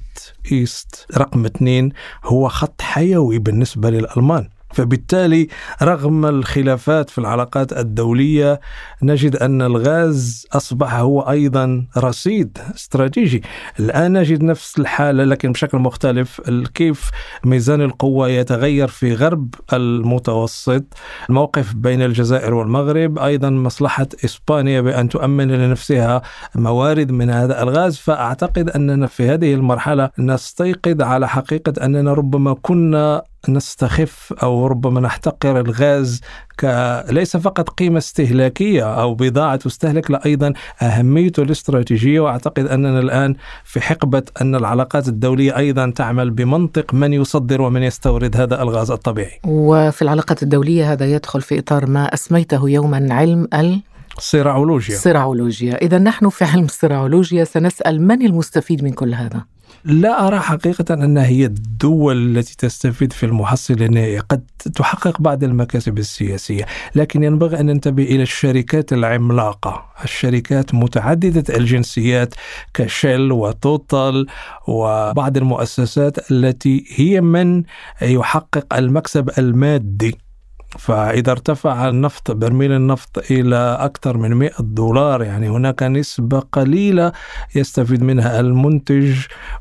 إيست 0.53 1.07
رقم 1.17 1.45
اثنين 1.45 1.93
هو 2.25 2.49
خط 2.49 2.83
حيوي 2.83 3.39
بالنسبة 3.39 3.91
للألمان. 3.91 4.49
فبالتالي 4.75 5.49
رغم 5.83 6.27
الخلافات 6.27 7.11
في 7.11 7.19
العلاقات 7.19 7.73
الدولية 7.73 8.61
نجد 9.03 9.37
أن 9.37 9.63
الغاز 9.63 10.47
أصبح 10.53 10.95
هو 10.95 11.21
أيضا 11.21 11.87
رصيد 11.97 12.59
استراتيجي. 12.75 13.43
الآن 13.81 14.19
نجد 14.19 14.43
نفس 14.43 14.79
الحالة 14.79 15.25
لكن 15.25 15.53
بشكل 15.53 15.79
مختلف. 15.79 16.41
كيف 16.75 17.11
ميزان 17.45 17.83
القوة 17.83 18.29
يتغير 18.29 18.89
في 18.89 19.15
غرب 19.15 19.55
المتوسط؟ 19.73 20.85
الموقف 21.29 21.75
بين 21.75 22.03
الجزائر 22.03 22.55
والمغرب. 22.55 23.19
أيضا 23.19 23.51
مصلحة 23.51 24.09
إسبانيا 24.25 24.81
بأن 24.81 25.09
تؤمن 25.09 25.49
لنفسها 25.49 26.23
موارد 26.55 27.11
من 27.11 27.31
هذا 27.31 27.63
الغاز. 27.63 27.97
فأعتقد 27.97 28.71
أننا 28.71 29.07
في 29.07 29.29
هذه 29.29 29.55
المرحلة 29.55 30.11
نستيقظ 30.19 31.03
على 31.03 31.29
حقيقة 31.29 31.85
أننا 31.85 32.13
ربما 32.13 32.55
كنا 32.63 33.23
نستخف 33.49 34.33
أو 34.43 34.67
ربما 34.67 35.01
نحتقر 35.01 35.61
الغاز 35.61 36.21
ليس 37.11 37.37
فقط 37.37 37.69
قيمة 37.69 37.99
استهلاكية 37.99 39.01
أو 39.03 39.15
بضاعة 39.15 39.57
تستهلك 39.57 40.11
لا 40.11 40.25
أيضا 40.27 40.53
اهميته 40.83 41.43
الاستراتيجية 41.43 42.21
وأعتقد 42.21 42.67
أننا 42.67 43.01
الآن 43.01 43.35
في 43.65 43.81
حقبة 43.81 44.23
أن 44.41 44.55
العلاقات 44.55 45.09
الدولية 45.09 45.57
أيضا 45.57 45.91
تعمل 45.91 46.31
بمنطق 46.31 46.95
من 46.95 47.13
يصدر 47.13 47.63
ومن 47.63 47.83
يستورد 47.83 48.37
هذا 48.37 48.63
الغاز 48.63 48.91
الطبيعي. 48.91 49.41
وفي 49.45 50.03
العلاقات 50.03 50.43
الدولية 50.43 50.93
هذا 50.93 51.07
يدخل 51.07 51.43
في 51.43 51.59
إطار 51.59 51.87
ما 51.87 52.15
أسميته 52.15 52.71
يوما 52.71 53.15
علم 53.15 53.49
ال 53.55 53.81
السيرعولوجيا 54.19 54.95
السيرعولوجيا 54.95 55.75
إذا 55.83 55.99
نحن 55.99 56.29
في 56.29 56.45
علم 56.45 56.65
السيرعولوجيا 56.65 57.45
سنسأل 57.45 58.03
من 58.03 58.23
المستفيد 58.27 58.85
من 58.85 58.93
كل 58.93 59.15
هذا؟ 59.15 59.45
لا 59.85 60.27
أرى 60.27 60.41
حقيقة 60.41 60.95
أنها 60.95 61.27
هي 61.27 61.45
الدول 61.45 62.37
التي 62.37 62.57
تستفيد 62.57 63.13
في 63.13 63.27
المحصل 63.27 63.75
النهائي. 63.75 64.19
قد 64.19 64.45
تحقق 64.75 65.21
بعض 65.21 65.45
المكاسب 65.45 65.99
السياسية 65.99 66.67
لكن 66.95 67.23
ينبغي 67.23 67.61
أن 67.61 67.67
ننتبه 67.67 68.03
إلى 68.03 68.23
الشركات 68.23 68.93
العملاقة. 68.93 69.85
الشركات 70.05 70.75
متعددة 70.75 71.57
الجنسيات 71.57 72.35
كشيل 72.75 73.33
وتوتال 73.33 74.27
وبعض 74.69 75.37
المؤسسات 75.37 76.31
التي 76.31 76.85
هي 76.95 77.21
من 77.21 77.63
يحقق 78.03 78.75
المكسب 78.75 79.31
المادي. 79.39 80.28
فإذا 80.69 81.33
ارتفع 81.33 81.89
النفط 81.89 82.31
برميل 82.31 82.73
النفط 82.73 83.31
إلى 83.31 83.77
أكثر 83.81 84.17
من 84.17 84.35
100 84.35 84.51
دولار 84.61 85.23
يعني 85.23 85.49
هناك 85.49 85.83
نسبة 85.83 86.41
قليلة 86.41 87.13
يستفيد 87.55 88.03
منها 88.03 88.41
المنتج 88.41 89.17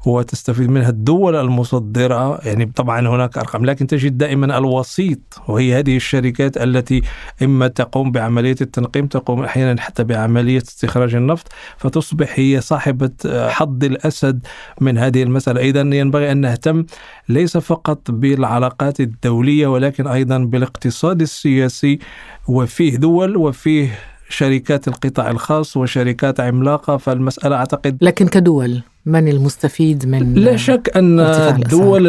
وتستفيد 0.06 0.70
منها 0.70 0.90
الدول 0.90 1.36
المصدرة. 1.36 2.40
يعني 2.46 2.66
طبعا 2.66 3.00
هناك 3.08 3.38
أرقام 3.38 3.66
لكن 3.66 3.88
تجد 3.88 4.18
دائما 4.18 4.58
الوسيط 4.58 5.42
وهي 5.48 5.80
هذه 5.80 5.96
الشركات 5.96 6.58
التي 6.58 7.02
إما 7.44 7.68
تقوم 7.68 8.12
بعملية 8.12 8.56
التنقيم 8.62 9.08
تقوم 9.08 9.44
أحيانا 9.44 9.82
حتى 9.82 10.04
بعملية 10.04 10.62
استخراج 10.62 11.16
النفط 11.16 11.48
فتصبح 11.78 12.34
هي 12.36 12.62
صاحبة 12.62 13.12
حظ 13.26 13.84
الأسد 13.84 14.48
من 14.82 14.98
هذه 14.98 15.24
المسألة. 15.24 15.62
إذا 15.62 15.82
ينبغي 15.82 16.32
أن 16.32 16.38
نهتم 16.38 16.86
ليس 17.30 17.58
فقط 17.58 18.12
بالعلاقات 18.12 19.00
الدولية 19.00 19.68
ولكن 19.68 20.08
أيضا 20.08 20.38
بالاقتصاد 20.38 20.97
الاقتصاد 20.98 21.22
السياسي 21.22 22.00
وفيه 22.48 22.96
دول 22.98 23.38
وفيه 23.38 24.00
شركات 24.30 24.88
القطاع 24.88 25.32
الخاص 25.32 25.78
وشركات 25.78 26.40
عملاقة 26.40 26.98
فالمسألة 26.98 27.56
أعتقد 27.56 27.98
لكن 28.02 28.28
كدول 28.28 28.82
من 29.06 29.28
المستفيد 29.28 30.08
من 30.08 30.34
لا 30.34 30.56
شك 30.56 30.92
أن 30.96 31.20
الدول 31.20 32.08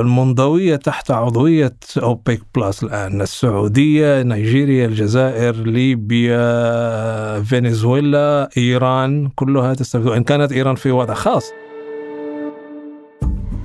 المنضوية 0.00 0.76
تحت 0.76 1.10
عضوية 1.10 1.76
اوبيك 2.02 2.42
بلس 2.54 2.82
الآن 2.82 3.20
السعودية 3.20 4.22
نيجيريا 4.22 4.86
الجزائر 4.86 5.56
ليبيا 5.56 7.42
فنزويلا 7.42 8.48
إيران 8.56 9.28
كلها 9.36 9.74
تستفيد 9.74 10.06
وإن 10.06 10.24
كانت 10.24 10.52
إيران 10.52 10.74
في 10.74 10.90
وضع 10.90 11.14
خاص. 11.14 11.52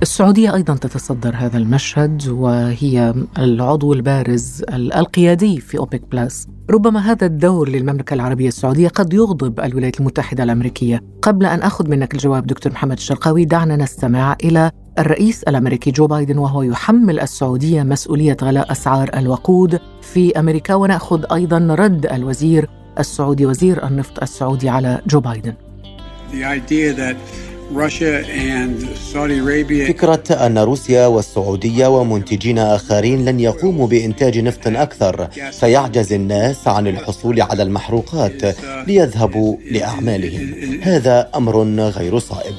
السعودية 0.02 0.54
أيضا 0.54 0.74
تتصدر 0.74 1.34
هذا 1.36 1.58
المشهد 1.58 2.28
وهي 2.28 3.14
العضو 3.38 3.92
البارز 3.92 4.64
القيادي 4.70 5.60
في 5.60 5.78
أوبك 5.78 6.02
بلس 6.12 6.48
ربما 6.70 7.00
هذا 7.00 7.26
الدور 7.26 7.68
للمملكة 7.68 8.14
العربية 8.14 8.48
السعودية 8.48 8.88
قد 8.88 9.14
يغضب 9.14 9.60
الولايات 9.60 10.00
المتحدة 10.00 10.42
الأمريكية. 10.42 11.02
قبل 11.22 11.46
أن 11.46 11.62
أخذ 11.62 11.88
منك 11.88 12.14
الجواب 12.14 12.46
دكتور 12.46 12.72
محمد 12.72 12.96
الشرقاوي 12.96 13.44
دعنا 13.44 13.76
نستمع 13.76 14.36
إلى 14.44 14.70
الرئيس 14.98 15.42
الأمريكي 15.42 15.90
جو 15.90 16.06
بايدن 16.06 16.38
وهو 16.38 16.62
يحمل 16.62 17.20
السعودية 17.20 17.82
مسؤولية 17.82 18.36
غلاء 18.42 18.72
أسعار 18.72 19.10
الوقود 19.14 19.80
في 20.00 20.38
أمريكا. 20.38 20.74
ونأخذ 20.74 21.24
أيضا 21.32 21.58
رد 21.58 22.06
الوزير 22.06 22.68
السعودي 22.98 23.46
وزير 23.46 23.86
النفط 23.86 24.22
السعودي 24.22 24.68
على 24.68 25.02
جو 25.06 25.20
بايدن. 25.20 25.54
The 26.32 26.44
idea 26.44 26.92
that 26.92 27.16
فكرة 29.88 30.46
أن 30.46 30.58
روسيا 30.58 31.06
والسعودية 31.06 31.86
ومنتجين 31.86 32.58
آخرين 32.58 33.24
لن 33.24 33.40
يقوموا 33.40 33.86
بإنتاج 33.86 34.38
نفط 34.38 34.66
أكثر 34.66 35.28
فيعجز 35.52 36.12
الناس 36.12 36.68
عن 36.68 36.86
الحصول 36.86 37.42
على 37.42 37.62
المحروقات 37.62 38.42
ليذهبوا 38.86 39.56
لأعمالهم. 39.70 40.54
هذا 40.82 41.28
أمر 41.34 41.62
غير 41.78 42.18
صائب. 42.18 42.54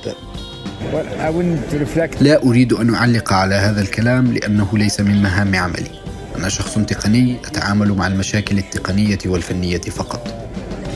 لا 2.22 2.44
أريد 2.44 2.74
أن 2.74 2.96
أعلق 2.96 3.34
على 3.34 3.56
هذا 3.56 3.82
الكلام 3.82 4.34
لأنه 4.34 4.68
ليس 4.74 5.00
من 5.00 5.22
مهام 5.22 5.56
عملي. 5.56 5.92
أنا 6.38 6.50
شخص 6.50 6.74
تقني 6.74 7.38
أتعامل 7.46 7.94
مع 7.94 8.08
المشاكل 8.08 8.58
التقنية 8.58 9.20
والفنية 9.26 9.78
فقط. 9.78 10.43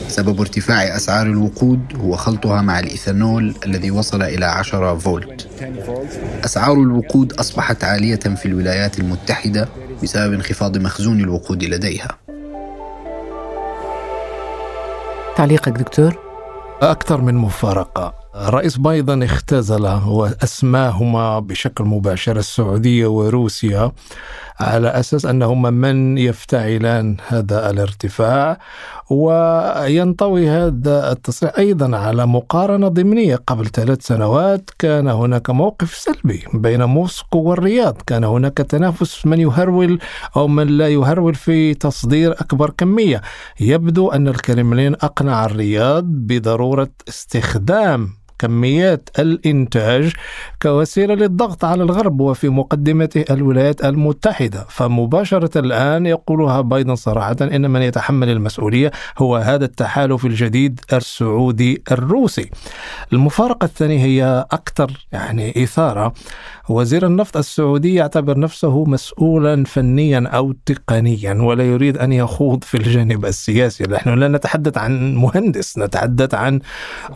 سبب 0.08 0.40
ارتفاع 0.40 0.96
أسعار 0.96 1.26
الوقود 1.26 1.80
هو 2.00 2.16
خلطها 2.16 2.62
مع 2.62 2.78
الإيثانول 2.78 3.54
الذي 3.66 3.90
وصل 3.90 4.22
إلى 4.22 4.46
10 4.46 4.98
فولت. 4.98 5.48
أسعار 6.44 6.72
الوقود 6.72 7.32
أصبحت 7.32 7.84
عالية 7.84 8.16
في 8.16 8.46
الولايات 8.46 8.98
المتحدة 8.98 9.68
بسبب 10.02 10.32
انخفاض 10.32 10.78
مخزون 10.78 11.20
الوقود 11.20 11.64
لديها. 11.64 12.18
تعليقك 15.36 15.72
دكتور؟ 15.72 16.18
أكثر 16.82 17.20
من 17.20 17.34
مفارقة. 17.34 18.14
الرئيس 18.34 18.76
بايدن 18.76 19.22
اختزل 19.22 19.86
وأسماهما 19.86 21.38
بشكل 21.38 21.84
مباشر 21.84 22.36
السعودية 22.36 23.06
وروسيا 23.06 23.92
على 24.60 24.88
أساس 24.88 25.26
أنهما 25.26 25.70
من 25.70 26.18
يفتعلان 26.18 27.16
هذا 27.28 27.70
الارتفاع. 27.70 28.58
وينطوي 29.10 30.48
هذا 30.50 31.12
التصريح 31.12 31.58
أيضا 31.58 31.96
على 31.96 32.26
مقارنة 32.26 32.88
ضمنية. 32.88 33.36
قبل 33.46 33.66
ثلاث 33.66 34.06
سنوات 34.06 34.70
كان 34.78 35.08
هناك 35.08 35.50
موقف 35.50 35.94
سلبي 35.94 36.44
بين 36.54 36.84
موسكو 36.84 37.38
والرياض. 37.38 38.02
كان 38.06 38.24
هناك 38.24 38.56
تنافس 38.58 39.26
من 39.26 39.40
يهرول 39.40 39.98
أو 40.36 40.48
من 40.48 40.66
لا 40.66 40.88
يهرول 40.88 41.34
في 41.34 41.74
تصدير 41.74 42.32
أكبر 42.32 42.70
كمية. 42.70 43.22
يبدو 43.60 44.08
أن 44.08 44.28
الكرملين 44.28 44.94
أقنع 44.94 45.44
الرياض 45.44 46.04
بضرورة 46.04 46.90
استخدام 47.08 48.18
كميات 48.38 49.08
الإنتاج 49.18 50.12
كوسيلة 50.62 51.14
للضغط 51.14 51.64
على 51.64 51.82
الغرب 51.82 52.20
وفي 52.20 52.48
مقدمته 52.48 53.24
الولايات 53.30 53.84
المتحدة. 53.84 54.66
فمباشرة 54.68 55.58
الآن 55.58 56.06
يقولها 56.06 56.60
بايدن 56.60 56.94
صراحة 56.94 57.36
إن 57.40 57.70
من 57.70 57.82
يتحمل 57.82 58.28
المسؤولية 58.28 58.90
هو 59.18 59.36
هذا 59.36 59.64
التحالف 59.64 60.26
الجديد 60.26 60.80
السعودي 60.92 61.82
الروسي. 61.92 62.50
المفارقة 63.12 63.64
الثانية 63.64 64.04
هي 64.04 64.46
أكثر 64.52 65.06
يعني 65.12 65.62
إثارة. 65.62 66.12
وزير 66.68 67.06
النفط 67.06 67.36
السعودي 67.36 67.94
يعتبر 67.94 68.38
نفسه 68.38 68.84
مسؤولا 68.84 69.64
فنيا 69.64 70.28
أو 70.28 70.52
تقنيا 70.66 71.34
ولا 71.34 71.64
يريد 71.64 71.98
أن 71.98 72.12
يخوض 72.12 72.64
في 72.64 72.76
الجانب 72.76 73.24
السياسي، 73.26 73.84
نحن 73.84 74.18
لا 74.18 74.28
نتحدث 74.28 74.78
عن 74.78 75.14
مهندس، 75.14 75.78
نتحدث 75.78 76.34
عن 76.34 76.60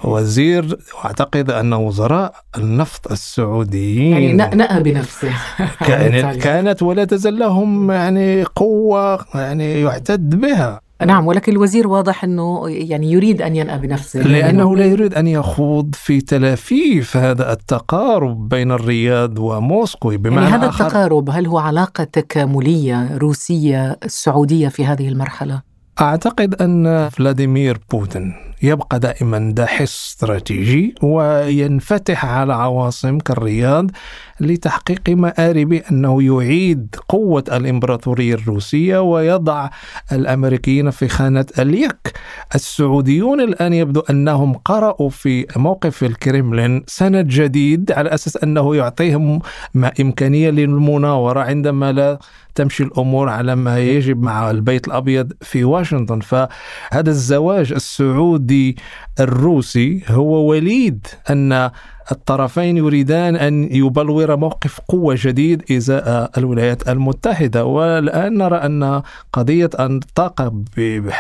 وزير 0.05 0.79
أعتقد 1.13 1.51
أن 1.51 1.73
وزراء 1.73 2.35
النفط 2.59 3.13
السعوديين 3.13 4.13
يعني 4.13 4.33
نأى 4.57 4.83
بنفسه. 4.83 5.33
كانت 5.89 6.43
كانت 6.43 6.83
ولا 6.83 7.05
تزال 7.05 7.39
لهم 7.39 7.91
يعني 7.91 8.43
قوة 8.43 9.25
يعني 9.35 9.81
يعتد 9.81 10.41
بها. 10.41 10.81
نعم 11.07 11.27
ولكن 11.27 11.53
الوزير 11.53 11.89
واضح 11.89 12.25
إنه 12.25 12.69
يعني 12.69 13.13
يريد 13.13 13.43
أن 13.43 13.57
ينأى 13.57 13.79
بنفسه. 13.79 14.21
لأنه 14.21 14.77
لا 14.77 14.85
يريد 14.85 15.15
أن 15.15 15.27
يخوض 15.27 15.95
في 15.95 16.21
تلافيف 16.21 17.17
هذا 17.17 17.53
التقارب 17.53 18.49
بين 18.49 18.73
الرياض 18.73 19.39
وموسكو. 19.39 20.17
بمعنى 20.17 20.45
يعني 20.45 20.57
هذا 20.57 20.69
آخر 20.69 20.87
التقارب 20.87 21.31
هل 21.31 21.47
هو 21.47 21.59
علاقه 21.59 22.05
تكامليه 22.05 23.17
روسية 23.17 23.99
سعوديه 24.07 24.69
في 24.69 24.87
هذه 24.87 25.09
المرحلة؟ 25.09 25.63
أعتقد 26.01 26.55
أن 26.55 27.09
فلاديمير 27.09 27.79
بوتين 27.91 28.52
يبقى 28.63 28.99
دائما 28.99 29.53
داحس 29.53 30.09
استراتيجي 30.09 30.95
وينفتح 31.03 32.25
على 32.25 32.55
عواصم 32.55 33.19
كالرياض 33.19 33.91
لتحقيق 34.41 35.09
مآرب 35.09 35.73
أنه 35.73 36.23
يعيد 36.23 36.97
قوة 37.09 37.45
الإمبراطورية 37.53 38.35
الروسية 38.35 38.99
ويضع 38.99 39.69
الأمريكيين 40.13 40.91
في 40.91 41.09
خانة 41.09 41.47
اليك. 41.59 42.13
السعوديون 42.55 43.41
الآن 43.41 43.73
يبدو 43.73 44.01
أنهم 44.01 44.53
قرأوا 44.55 45.11
في 45.11 45.47
موقف 45.57 46.05
الكريملين 46.05 46.83
سند 46.87 47.29
جديد 47.29 47.93
على 47.93 48.15
أساس 48.15 48.37
أنه 48.37 48.77
يعطيهم 48.77 49.41
ما 49.75 49.93
إمكانية 50.01 50.51
للمناورة 50.51 51.41
عندما 51.41 51.93
لا 51.93 52.19
تمشي 52.55 52.83
الأمور 52.83 53.29
على 53.29 53.57
ما 53.57 53.79
يجب 53.79 54.23
مع 54.23 54.51
البيت 54.51 54.89
الأبيض 54.89 55.33
في 55.41 55.65
واشنطن. 55.65 56.21
فهذا 56.21 57.11
الزواج 57.11 57.73
السعودي 57.73 58.52
الروسي 59.21 60.03
هو 60.09 60.51
وليد 60.51 61.07
أن 61.31 61.71
الطرفين 62.13 62.77
يريدان 62.77 63.37
أن 63.37 63.69
يبلور 63.77 64.37
موقف 64.37 64.81
قوة 64.89 65.19
جديد 65.19 65.63
إزاء 65.73 66.31
الولايات 66.39 66.89
المتحدة. 66.89 67.65
والآن 67.65 68.39
نرى 68.39 68.57
أن 68.57 69.03
قضية 69.33 69.71
الطاقة 69.81 70.65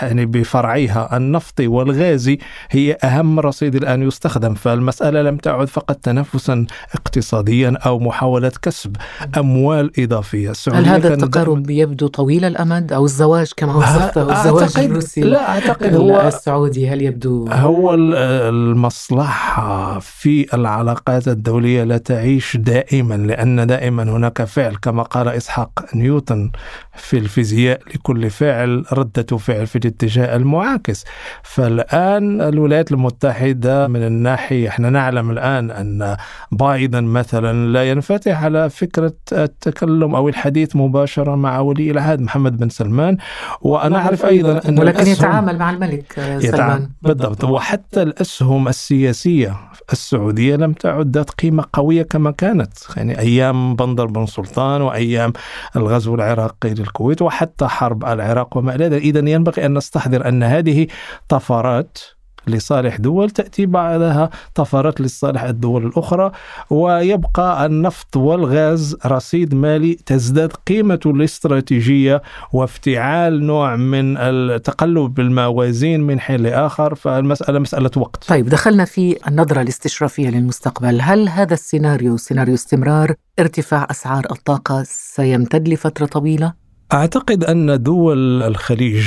يعني 0.03 0.27
بفرعيها 0.27 1.17
النفطي 1.17 1.67
والغازي 1.67 2.39
هي 2.71 2.97
أهم 3.05 3.41
رصيد 3.41 3.75
الآن 3.75 4.03
يستخدم. 4.03 4.55
فالمسألة 4.55 5.23
لم 5.23 5.37
تعد 5.37 5.69
فقط 5.69 5.97
تنافسا 5.97 6.67
اقتصاديا 6.95 7.75
أو 7.87 7.99
محاولة 7.99 8.53
كسب 8.62 8.97
أموال 9.39 9.91
إضافية. 9.99 10.53
هل 10.73 10.85
هذا 10.87 11.15
التقارب 11.15 11.71
يبدو 11.71 12.07
طويل 12.07 12.45
الأمد 12.45 12.93
أو 12.93 13.05
الزواج 13.05 13.53
كما 13.57 13.75
وصفته 13.77 14.41
الزواج 14.41 14.85
الروسي 14.85 15.21
لا 15.21 15.49
أعتقد. 15.49 15.95
هو 15.95 16.21
السعودي؟ 16.21 16.89
هل 16.89 17.03
يبدو 17.03 17.22
هو 17.50 17.95
المصلحة 17.95 19.99
في 19.99 20.55
العلاقات 20.55 21.29
الدولية 21.29 21.85
لا 21.85 21.99
تعيش 21.99 22.57
دائما 22.57 23.14
لأن 23.14 23.67
دائما 23.67 24.02
هناك 24.02 24.45
فعل 24.45 24.76
كما 24.83 25.02
قال 25.02 25.29
إسحاق 25.29 25.71
نيوتن 25.95 26.50
في 26.97 27.19
الفيزياء 27.19 27.81
لكل 27.95 28.31
فعل 28.31 28.85
ردة 28.93 29.37
فعل 29.37 29.67
في 29.67 29.76
الاتجاه 29.76 30.37
المعاكس. 30.37 31.05
فالآن 31.43 32.41
الولايات 32.41 32.93
المتحدة 32.93 33.88
من 33.88 34.02
الناحية 34.07 34.69
إحنا 34.69 34.91
نعلم 34.91 35.31
الآن 35.31 35.71
أن 35.71 36.17
بايدن 36.52 37.05
مثلا 37.05 37.73
لا 37.73 37.91
ينفتح 37.91 38.45
على 38.45 38.71
فكرة 38.71 39.14
التكلم 39.33 40.14
أو 40.14 40.29
الحديث 40.29 40.76
مباشرة 40.76 41.35
مع 41.35 41.61
ولي 41.61 41.91
العهد 41.91 42.21
محمد 42.21 42.57
بن 42.57 42.69
سلمان. 42.69 43.17
وأنا 43.61 43.99
أعرف 43.99 44.26
أيضا 44.26 44.61
أن 44.69 44.79
ولكن 44.79 45.07
يتعامل 45.07 45.59
مع 45.59 45.71
الملك 45.71 46.12
سلمان. 46.41 46.88
بالضبط. 47.16 47.45
وحتى 47.45 48.02
الأسهم 48.02 48.69
السياسية 48.69 49.57
السعودية 49.92 50.57
لم 50.57 50.73
تعد 50.73 51.16
ذات 51.16 51.31
قيمة 51.31 51.64
قوية 51.73 52.02
كما 52.02 52.31
كانت. 52.31 52.73
يعني 52.97 53.19
أيام 53.19 53.76
بندر 53.76 54.07
بن 54.07 54.26
سلطان 54.26 54.83
وأيام 54.83 55.33
الغزو 55.76 56.14
العراقي 56.14 56.75
للكويت 56.75 57.23
وحتى 57.23 57.66
حرب 57.66 58.04
العراق 58.04 58.57
وما 58.57 58.75
إلى 58.75 58.85
ذلك. 58.85 59.02
إذا 59.02 59.31
ينبغي 59.31 59.66
أن 59.66 59.75
نستحضر 59.78 60.28
أن 60.28 60.42
هذه 60.42 60.87
طفرات 61.28 61.99
لصالح 62.47 62.97
دول 62.97 63.31
تأتي 63.31 63.67
بعدها 63.67 64.31
طفرات 64.55 65.01
لصالح 65.01 65.43
الدول 65.43 65.87
الأخرى 65.87 66.33
ويبقى 66.71 67.67
النفط 67.67 68.17
والغاز 68.17 68.97
رصيد 69.07 69.55
مالي 69.55 69.95
تزداد 69.95 70.53
قيمته 70.53 71.11
الاستراتيجية 71.11 72.23
وافتعال 72.53 73.47
نوع 73.47 73.77
من 73.77 74.17
التقلب 74.17 75.15
بالموازين 75.15 76.01
من 76.01 76.21
حين 76.21 76.41
لآخر 76.41 76.95
فالمسألة 76.95 77.59
مسألة 77.59 77.90
وقت. 77.97 78.29
طيب 78.29 78.49
دخلنا 78.49 78.85
في 78.85 79.16
النظرة 79.29 79.62
الاستشرافية 79.62 80.31
للمستقبل. 80.31 81.01
هل 81.01 81.29
هذا 81.29 81.55
السيناريو 81.55 82.16
سيناريو 82.16 82.55
استمرار؟ 82.55 83.14
ارتفاع 83.38 83.87
أسعار 83.90 84.27
الطاقة 84.31 84.83
سيمتد 84.87 85.69
لفترة 85.69 86.07
طويلة؟ 86.07 86.53
أعتقد 86.93 87.45
أن 87.45 87.83
دول 87.83 88.43
الخليج 88.43 89.07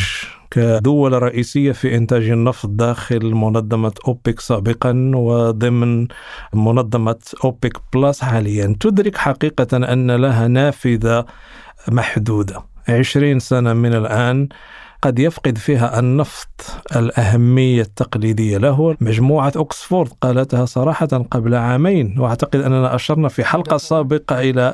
كدول 0.51 1.23
رئيسية 1.23 1.71
في 1.71 1.95
إنتاج 1.95 2.29
النفط 2.29 2.69
داخل 2.69 3.35
منظمة 3.35 3.93
أوبك 4.07 4.39
سابقا 4.39 5.11
وضمن 5.15 6.07
منظمة 6.53 7.19
أوبك 7.43 7.77
بلس 7.93 8.21
حاليا. 8.21 8.75
تدرك 8.79 9.17
حقيقة 9.17 9.77
أن 9.93 10.11
لها 10.11 10.47
نافذة 10.47 11.25
محدودة. 11.87 12.63
عشرين 12.89 13.39
سنة 13.39 13.73
من 13.73 13.93
الآن 13.93 14.49
قد 15.05 15.19
يفقد 15.19 15.57
فيها 15.57 15.99
النفط 15.99 16.47
الأهمية 16.95 17.81
التقليدية 17.81 18.57
له 18.57 18.95
مجموعة 19.01 19.53
أكسفورد 19.55 20.09
قالتها 20.21 20.65
صراحة 20.65 21.05
قبل 21.05 21.55
عامين 21.55 22.19
وأعتقد 22.19 22.61
أننا 22.61 22.95
أشرنا 22.95 23.27
في 23.27 23.43
حلقة 23.43 23.77
سابقة 23.77 24.39
إلى 24.39 24.73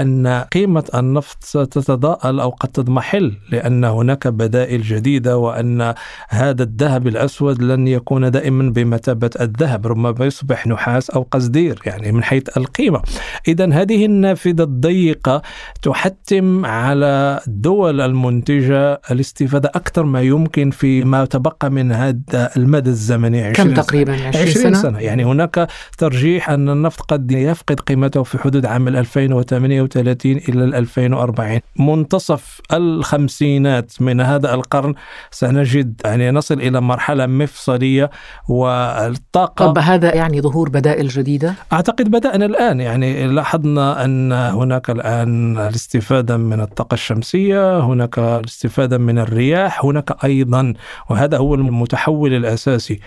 أن 0.00 0.44
قيمة 0.52 0.84
النفط 0.94 1.44
ستتضاءل 1.44 2.40
أو 2.40 2.50
قد 2.50 2.68
تضمحل 2.68 3.36
لأن 3.50 3.84
هناك 3.84 4.28
بدائل 4.28 4.82
جديدة 4.82 5.38
وأن 5.38 5.94
هذا 6.28 6.62
الذهب 6.62 7.06
الأسود 7.06 7.62
لن 7.62 7.88
يكون 7.88 8.30
دائما 8.30 8.70
بمثابة 8.70 9.30
الذهب 9.40 9.86
ربما 9.86 10.26
يصبح 10.26 10.66
نحاس 10.66 11.10
أو 11.10 11.26
قصدير 11.30 11.78
يعني 11.86 12.12
من 12.12 12.24
حيث 12.24 12.56
القيمة. 12.56 13.02
إذا 13.48 13.72
هذه 13.72 14.04
النافذة 14.04 14.62
الضيقة 14.62 15.42
تحتم 15.82 16.66
على 16.66 17.40
الدول 17.46 18.00
المنتجة 18.00 19.00
الاستفادة 19.10 19.71
أكثر 19.74 20.02
ما 20.02 20.20
يمكن 20.22 20.70
في 20.70 21.04
ما 21.04 21.24
تبقى 21.24 21.70
من 21.70 21.92
هذا 21.92 22.50
المدى 22.56 22.90
الزمني. 22.90 23.52
كم 23.52 23.74
تقريبا؟ 23.74 24.12
20 24.28 24.46
سنة؟, 24.46 24.78
سنة. 24.82 24.98
يعني 24.98 25.24
هناك 25.24 25.68
ترجيح 25.98 26.50
أن 26.50 26.68
النفط 26.68 27.00
قد 27.12 27.32
يفقد 27.32 27.80
قيمته 27.80 28.22
في 28.22 28.38
حدود 28.38 28.66
عام 28.66 28.88
2038 28.88 30.36
إلى 30.36 30.78
2040 30.78 31.60
منتصف 31.78 32.60
الخمسينات 32.72 33.92
من 34.00 34.20
هذا 34.20 34.54
القرن 34.54 34.94
سنجد 35.30 36.00
يعني 36.04 36.30
نصل 36.30 36.60
إلى 36.60 36.80
مرحلة 36.80 37.26
مفصلية 37.26 38.10
والطاقة 38.48 39.66
طب 39.66 39.78
هذا 39.78 40.14
يعني 40.14 40.40
ظهور 40.40 40.68
بدائل 40.68 41.08
جديدة؟ 41.08 41.54
أعتقد 41.72 42.10
بدأنا 42.10 42.44
الآن. 42.44 42.80
يعني 42.80 43.26
لاحظنا 43.26 44.04
أن 44.04 44.32
هناك 44.32 44.90
الآن 44.90 45.58
الاستفادة 45.58 46.36
من 46.36 46.60
الطاقة 46.60 46.94
الشمسية 46.94 47.80
هناك 47.80 48.18
الاستفادة 48.18 48.98
من 48.98 49.18
الرياح 49.18 49.61
السلاح 49.62 49.84
هناك 49.84 50.24
أيضا 50.24 50.74
وهذا 51.10 51.38
هو 51.38 51.54
المتحول 51.54 52.34
الأساسي. 52.34 53.00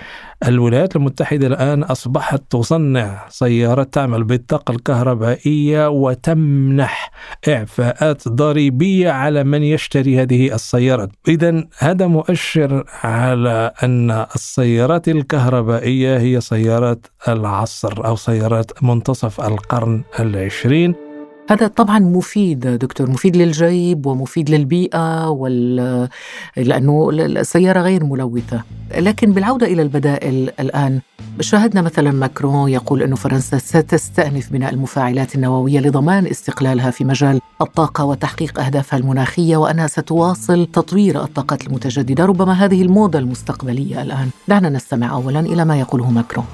الولايات 0.47 0.95
المتحدة 0.95 1.47
الآن 1.47 1.83
أصبحت 1.83 2.41
تصنع 2.49 3.25
سيارات 3.29 3.93
تعمل 3.93 4.23
بالطاقة 4.23 4.71
الكهربائية 4.71 5.89
وتمنح 5.89 7.11
إعفاءات 7.47 8.27
ضريبية 8.27 9.09
على 9.11 9.43
من 9.43 9.63
يشتري 9.63 10.21
هذه 10.21 10.53
السيارات. 10.53 11.09
اذا 11.27 11.63
هذا 11.77 12.07
مؤشر 12.07 12.83
على 13.03 13.71
أن 13.83 14.11
السيارات 14.11 15.07
الكهربائية 15.07 16.17
هي 16.17 16.41
سيارات 16.41 17.07
العصر 17.27 18.05
أو 18.05 18.15
سيارات 18.15 18.83
منتصف 18.83 19.41
القرن 19.41 20.03
العشرين. 20.19 21.04
هذا 21.49 21.67
طبعا 21.67 21.99
مفيد 21.99 22.59
دكتور 22.59 23.09
مفيد 23.09 23.35
للجيب 23.35 24.05
ومفيد 24.05 24.49
للبيئة 24.49 25.29
وال... 25.29 26.09
لأنه 26.57 27.09
السيارة 27.11 27.79
غير 27.79 28.03
ملوثة. 28.03 28.61
لكن 28.97 29.31
بالعودة 29.31 29.67
إلى 29.67 29.81
البدائل 29.81 30.51
الآن 30.59 30.99
شاهدنا 31.39 31.81
مثلا 31.81 32.11
ماكرون 32.11 32.69
يقول 32.69 33.03
أن 33.03 33.15
فرنسا 33.15 33.57
ستستأنف 33.57 34.53
بناء 34.53 34.73
المفاعلات 34.73 35.35
النووية 35.35 35.79
لضمان 35.79 36.27
استقلالها 36.27 36.91
في 36.91 37.05
مجال 37.05 37.41
الطاقة 37.61 38.05
وتحقيق 38.05 38.59
أهدافها 38.59 38.99
المناخية 38.99 39.57
وأنها 39.57 39.87
ستواصل 39.87 40.67
تطوير 40.73 41.23
الطاقات 41.23 41.67
المتجددة. 41.67 42.25
ربما 42.25 42.53
هذه 42.53 42.81
الموضة 42.81 43.19
المستقبلية 43.19 44.01
الآن. 44.01 44.29
دعنا 44.47 44.69
نستمع 44.69 45.11
أولا 45.11 45.39
إلى 45.39 45.65
ما 45.65 45.79
يقوله 45.79 46.11
ماكرون. 46.11 46.45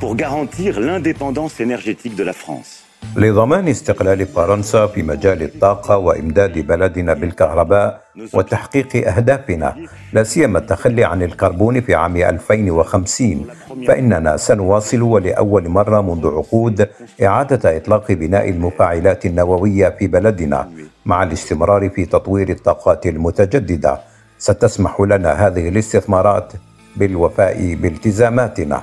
Pour 0.00 0.16
garantir 0.16 0.80
l'indépendance 0.80 1.60
énergétique 1.60 2.16
de 2.16 2.22
la 2.22 2.32
France, 2.32 2.79
لضمان 3.16 3.68
استقلال 3.68 4.26
فرنسا 4.26 4.86
في 4.86 5.02
مجال 5.02 5.42
الطاقة 5.42 5.96
وإمداد 5.96 6.58
بلدنا 6.58 7.14
بالكهرباء 7.14 8.00
وتحقيق 8.34 9.08
أهدافنا 9.08 9.76
لا 10.12 10.22
سيما 10.22 10.58
التخلي 10.58 11.04
عن 11.04 11.22
الكربون 11.22 11.80
في 11.80 11.94
عام 11.94 12.16
2050 12.16 13.46
فإننا 13.88 14.36
سنواصل 14.36 15.02
ولأول 15.02 15.68
مرة 15.68 16.00
منذ 16.00 16.26
عقود 16.26 16.88
إعادة 17.22 17.76
إطلاق 17.76 18.12
بناء 18.12 18.48
المفاعلات 18.48 19.26
النووية 19.26 19.88
في 19.98 20.06
بلدنا 20.06 20.68
مع 21.06 21.22
الاستمرار 21.22 21.88
في 21.90 22.04
تطوير 22.06 22.48
الطاقات 22.48 23.06
المتجددة. 23.06 23.98
ستسمح 24.38 25.00
لنا 25.00 25.32
هذه 25.46 25.68
الاستثمارات 25.68 26.52
بالوفاء 26.96 27.74
بالتزاماتنا. 27.74 28.82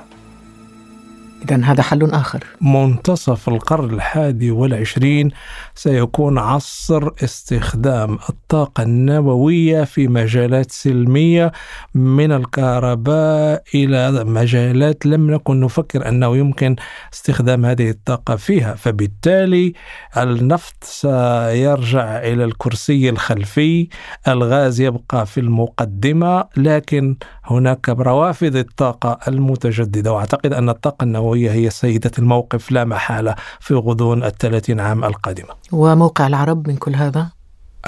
إذا 1.44 1.64
هذا 1.64 1.82
حل 1.82 2.10
آخر. 2.10 2.44
منتصف 2.60 3.48
القرن 3.48 3.94
الحادي 3.94 4.50
والعشرين 4.50 5.30
سيكون 5.78 6.38
عصر 6.38 7.10
استخدام 7.24 8.18
الطاقة 8.28 8.82
النووية 8.82 9.84
في 9.84 10.08
مجالات 10.08 10.70
سلمية 10.72 11.52
من 11.94 12.32
الكهرباء 12.32 13.62
إلى 13.74 14.24
مجالات 14.24 15.06
لم 15.06 15.30
نكن 15.30 15.60
نفكر 15.60 16.08
أنه 16.08 16.36
يمكن 16.36 16.76
استخدام 17.12 17.64
هذه 17.66 17.90
الطاقة 17.90 18.36
فيها. 18.36 18.74
فبالتالي 18.74 19.72
النفط 20.16 20.84
سيرجع 20.84 22.18
إلى 22.18 22.44
الكرسي 22.44 23.08
الخلفي 23.08 23.88
الغاز 24.28 24.80
يبقى 24.80 25.26
في 25.26 25.40
المقدمة 25.40 26.44
لكن 26.56 27.16
هناك 27.44 27.88
روافد 27.88 28.56
الطاقة 28.56 29.18
المتجددة. 29.28 30.12
وأعتقد 30.12 30.52
أن 30.52 30.68
الطاقة 30.68 31.04
النووية 31.04 31.50
هي 31.52 31.70
سيدة 31.70 32.10
الموقف 32.18 32.72
لا 32.72 32.84
محالة 32.84 33.34
في 33.60 33.74
غضون 33.74 34.24
الثلاثين 34.24 34.80
عام 34.80 35.04
القادمة. 35.04 35.67
وموقع 35.72 36.26
العرب 36.26 36.68
من 36.68 36.76
كل 36.76 36.94
هذا؟ 36.94 37.28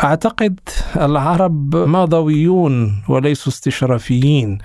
أعتقد 0.05 0.61
العرب 0.97 1.77
ماضويون 1.77 3.03
وليسوا 3.09 3.53
استشرافيين 3.53 4.59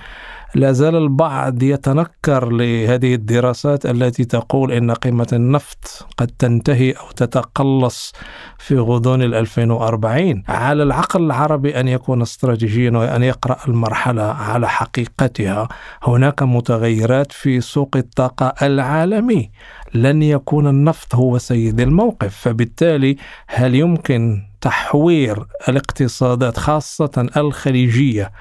لا 0.55 0.71
زال 0.71 0.95
البعض 0.95 1.63
يتنكر 1.63 2.49
لهذه 2.49 3.13
الدراسات 3.13 3.85
التي 3.85 4.25
تقول 4.25 4.71
إن 4.71 4.91
قيمة 4.91 5.27
النفط 5.33 6.07
قد 6.17 6.27
تنتهي 6.27 6.91
أو 6.91 7.11
تتقلص 7.15 8.13
في 8.57 8.77
غضون 8.77 9.21
ال 9.21 9.35
2040 9.35 10.43
على 10.47 10.83
العقل 10.83 11.23
العربي 11.23 11.79
أن 11.79 11.87
يكون 11.87 12.21
استراتيجيا 12.21 12.91
وأن 12.91 13.23
يقرأ 13.23 13.57
المرحلة 13.67 14.23
على 14.23 14.69
حقيقتها. 14.69 15.67
هناك 16.03 16.43
متغيرات 16.43 17.31
في 17.31 17.61
سوق 17.61 17.97
الطاقة 17.97 18.53
العالمي. 18.61 19.51
لن 19.93 20.23
يكون 20.23 20.67
النفط 20.67 21.15
هو 21.15 21.37
سيد 21.37 21.81
الموقف. 21.81 22.35
فبالتالي 22.35 23.17
هل 23.47 23.75
يمكن 23.75 24.41
تحوير 24.65 25.45
الاقتصادات 25.69 26.57
خاصة 26.57 27.27
الخليجية 27.37 28.31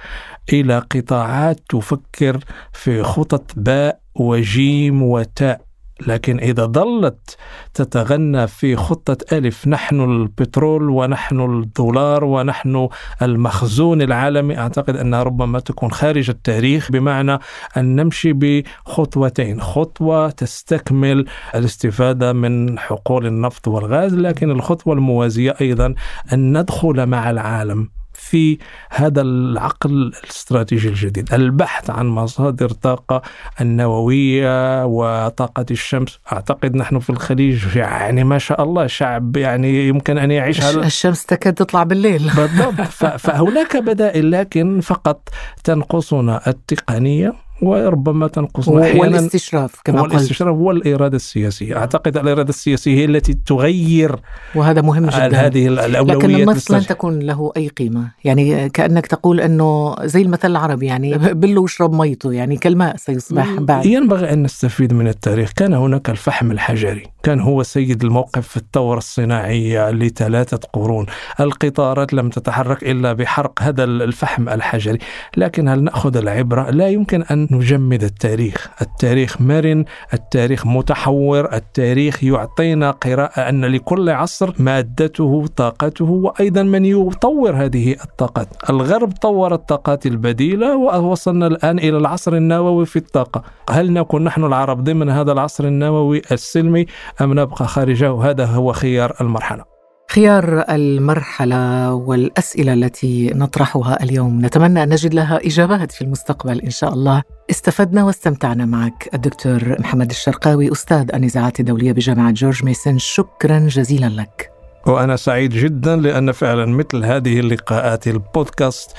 إلى 0.52 0.78
قطاعات 0.78 1.60
تفكر 1.68 2.38
في 2.72 3.02
خطط 3.02 3.52
باء 3.56 4.00
وجيم 4.14 5.02
وتاء. 5.02 5.60
لكن 6.06 6.38
إذا 6.38 6.66
ظلت 6.66 7.36
تتغنى 7.74 8.46
في 8.46 8.76
خطة 8.76 9.16
ألف 9.32 9.68
نحن 9.68 10.00
البترول 10.00 10.90
ونحن 10.90 11.40
الدولار 11.40 12.24
ونحن 12.24 12.88
المخزون 13.22 14.02
العالمي 14.02 14.58
أعتقد 14.58 14.96
أنها 14.96 15.22
ربما 15.22 15.60
تكون 15.60 15.90
خارج 15.90 16.30
التاريخ 16.30 16.92
بمعنى 16.92 17.38
أن 17.76 17.96
نمشي 17.96 18.32
بخطوتين. 18.32 19.60
خطوة 19.60 20.30
تستكمل 20.30 21.24
الاستفادة 21.54 22.32
من 22.32 22.78
حقول 22.78 23.26
النفط 23.26 23.68
والغاز 23.68 24.14
لكن 24.14 24.50
الخطوة 24.50 24.94
الموازية 24.94 25.54
أيضا 25.60 25.94
أن 26.32 26.58
ندخل 26.58 27.06
مع 27.06 27.30
العالم. 27.30 27.88
في 28.14 28.58
هذا 28.90 29.20
العقل 29.20 29.90
الاستراتيجي 29.90 30.88
الجديد. 30.88 31.34
البحث 31.34 31.90
عن 31.90 32.06
مصادر 32.06 32.68
طاقة 32.68 33.22
النووية 33.60 34.84
وطاقة 34.84 35.66
الشمس. 35.70 36.18
أعتقد 36.32 36.76
نحن 36.76 36.98
في 36.98 37.10
الخليج 37.10 37.76
يعني 37.76 38.24
ما 38.24 38.38
شاء 38.38 38.62
الله 38.62 38.86
شعب 38.86 39.36
يعني 39.36 39.88
يمكن 39.88 40.18
أن 40.18 40.30
يعيش 40.30 40.62
هذا 40.62 40.86
الشمس 40.86 41.26
تكاد 41.26 41.54
تطلع 41.54 41.82
بالليل. 41.82 42.30
بالضبط. 42.36 42.80
فهناك 43.18 43.76
بدائل 43.76 44.30
لكن 44.30 44.80
فقط 44.80 45.28
تنقصنا 45.64 46.40
التقنية. 46.46 47.43
وربما 47.62 48.28
تنقصنا 48.28 48.82
أحيانا. 48.82 49.00
والاستشراف 49.00 49.80
كما 49.84 50.02
قلت. 50.02 50.12
والاستشراف 50.12 50.56
والاراده 50.56 51.16
السياسية. 51.16 51.76
أعتقد 51.76 52.16
الإرادة 52.16 52.48
السياسية 52.48 52.94
هي 52.94 53.04
التي 53.04 53.34
تغير 53.46 54.16
وهذا 54.54 54.82
مهم 54.82 55.06
جدا. 55.06 55.46
هذه 55.46 55.66
الاولويات 55.68 56.24
لكن 56.24 56.34
النص 56.34 56.70
لن 56.70 56.86
تكون 56.86 57.18
له 57.18 57.52
أي 57.56 57.68
قيمة. 57.68 58.10
يعني 58.24 58.68
كأنك 58.68 59.06
تقول 59.06 59.40
أنه 59.40 59.94
زي 60.04 60.22
المثل 60.22 60.50
العربي 60.50 60.86
يعني 60.86 61.18
بله 61.42 61.60
واشرب 61.60 61.94
ميته 61.94 62.32
يعني 62.32 62.56
كالماء 62.56 62.96
سيصبح 62.96 63.52
بعد. 63.52 63.86
ينبغي 63.86 64.32
أن 64.32 64.42
نستفيد 64.42 64.92
من 64.92 65.08
التاريخ. 65.08 65.52
كان 65.52 65.74
هناك 65.74 66.10
الفحم 66.10 66.50
الحجري. 66.50 67.02
كان 67.22 67.40
هو 67.40 67.62
سيد 67.62 68.04
الموقف 68.04 68.48
في 68.48 68.56
الثورة 68.56 68.98
الصناعية 68.98 69.90
لثلاثة 69.90 70.60
قرون. 70.72 71.06
القطارات 71.40 72.14
لم 72.14 72.30
تتحرك 72.30 72.82
إلا 72.82 73.12
بحرق 73.12 73.62
هذا 73.62 73.84
الفحم 73.84 74.48
الحجري. 74.48 74.98
لكن 75.36 75.68
هل 75.68 75.82
نأخذ 75.82 76.16
العبرة؟ 76.16 76.70
لا 76.70 76.88
يمكن 76.88 77.22
أن 77.22 77.43
نجمد 77.50 78.04
التاريخ. 78.04 78.68
التاريخ 78.82 79.40
مرن 79.40 79.84
التاريخ 80.14 80.66
متحور 80.66 81.52
التاريخ 81.52 82.24
يعطينا 82.24 82.90
قراءة 82.90 83.48
أن 83.48 83.64
لكل 83.64 84.10
عصر 84.10 84.54
مادته 84.58 85.46
طاقته 85.56 86.04
وأيضا 86.04 86.62
من 86.62 86.84
يطور 86.84 87.56
هذه 87.56 87.96
الطاقات. 88.04 88.48
الغرب 88.70 89.12
طور 89.12 89.54
الطاقات 89.54 90.06
البديلة 90.06 90.76
ووصلنا 90.76 91.46
الآن 91.46 91.78
إلى 91.78 91.96
العصر 91.96 92.34
النووي 92.34 92.86
في 92.86 92.96
الطاقة. 92.96 93.42
هل 93.70 93.92
نكون 93.92 94.24
نحن 94.24 94.44
العرب 94.44 94.84
ضمن 94.84 95.08
هذا 95.08 95.32
العصر 95.32 95.64
النووي 95.64 96.22
السلمي 96.32 96.86
أم 97.20 97.40
نبقى 97.40 97.66
خارجه؟ 97.66 98.14
هذا 98.30 98.44
هو 98.44 98.72
خيار 98.72 99.14
المرحلة. 99.20 99.73
خيار 100.10 100.64
المرحلة 100.70 101.92
والأسئلة 101.94 102.72
التي 102.72 103.30
نطرحها 103.34 104.02
اليوم. 104.02 104.46
نتمنى 104.46 104.82
أن 104.82 104.88
نجد 104.88 105.14
لها 105.14 105.46
إجابات 105.46 105.92
في 105.92 106.02
المستقبل 106.02 106.60
إن 106.60 106.70
شاء 106.70 106.94
الله. 106.94 107.22
استفدنا 107.50 108.04
واستمتعنا 108.04 108.64
معك. 108.66 109.08
الدكتور 109.14 109.76
محمد 109.80 110.10
الشرقاوي 110.10 110.72
أستاذ 110.72 111.14
النزاعات 111.14 111.60
الدولية 111.60 111.92
بجامعة 111.92 112.30
جورج 112.30 112.64
ميسون 112.64 112.98
شكرا 112.98 113.58
جزيلا 113.58 114.06
لك. 114.06 114.50
وأنا 114.86 115.16
سعيد 115.16 115.50
جدا 115.50 115.96
لأن 115.96 116.32
فعلا 116.32 116.66
مثل 116.66 117.04
هذه 117.04 117.40
اللقاءات 117.40 118.06
البودكاست 118.06 118.90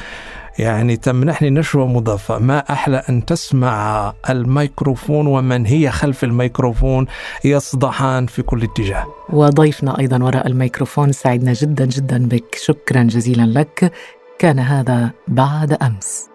يعني 0.59 0.97
تمنحني 0.97 1.49
نشوة 1.49 1.87
مضافة. 1.87 2.39
ما 2.39 2.59
أحلى 2.59 3.03
أن 3.09 3.25
تسمع 3.25 4.13
الميكروفون 4.29 5.27
ومن 5.27 5.65
هي 5.65 5.91
خلف 5.91 6.23
الميكروفون 6.23 7.05
يصدحان 7.43 8.25
في 8.25 8.41
كل 8.41 8.63
اتجاه. 8.63 9.05
وضيفنا 9.29 9.99
أيضا 9.99 10.23
وراء 10.23 10.47
الميكروفون 10.47 11.11
سعدنا 11.11 11.53
جدا 11.53 11.85
جدا 11.85 12.27
بك. 12.27 12.55
شكرا 12.55 13.03
جزيلا 13.03 13.59
لك. 13.59 13.91
كان 14.39 14.59
هذا 14.59 15.11
بعد 15.27 15.73
أمس. 15.73 16.34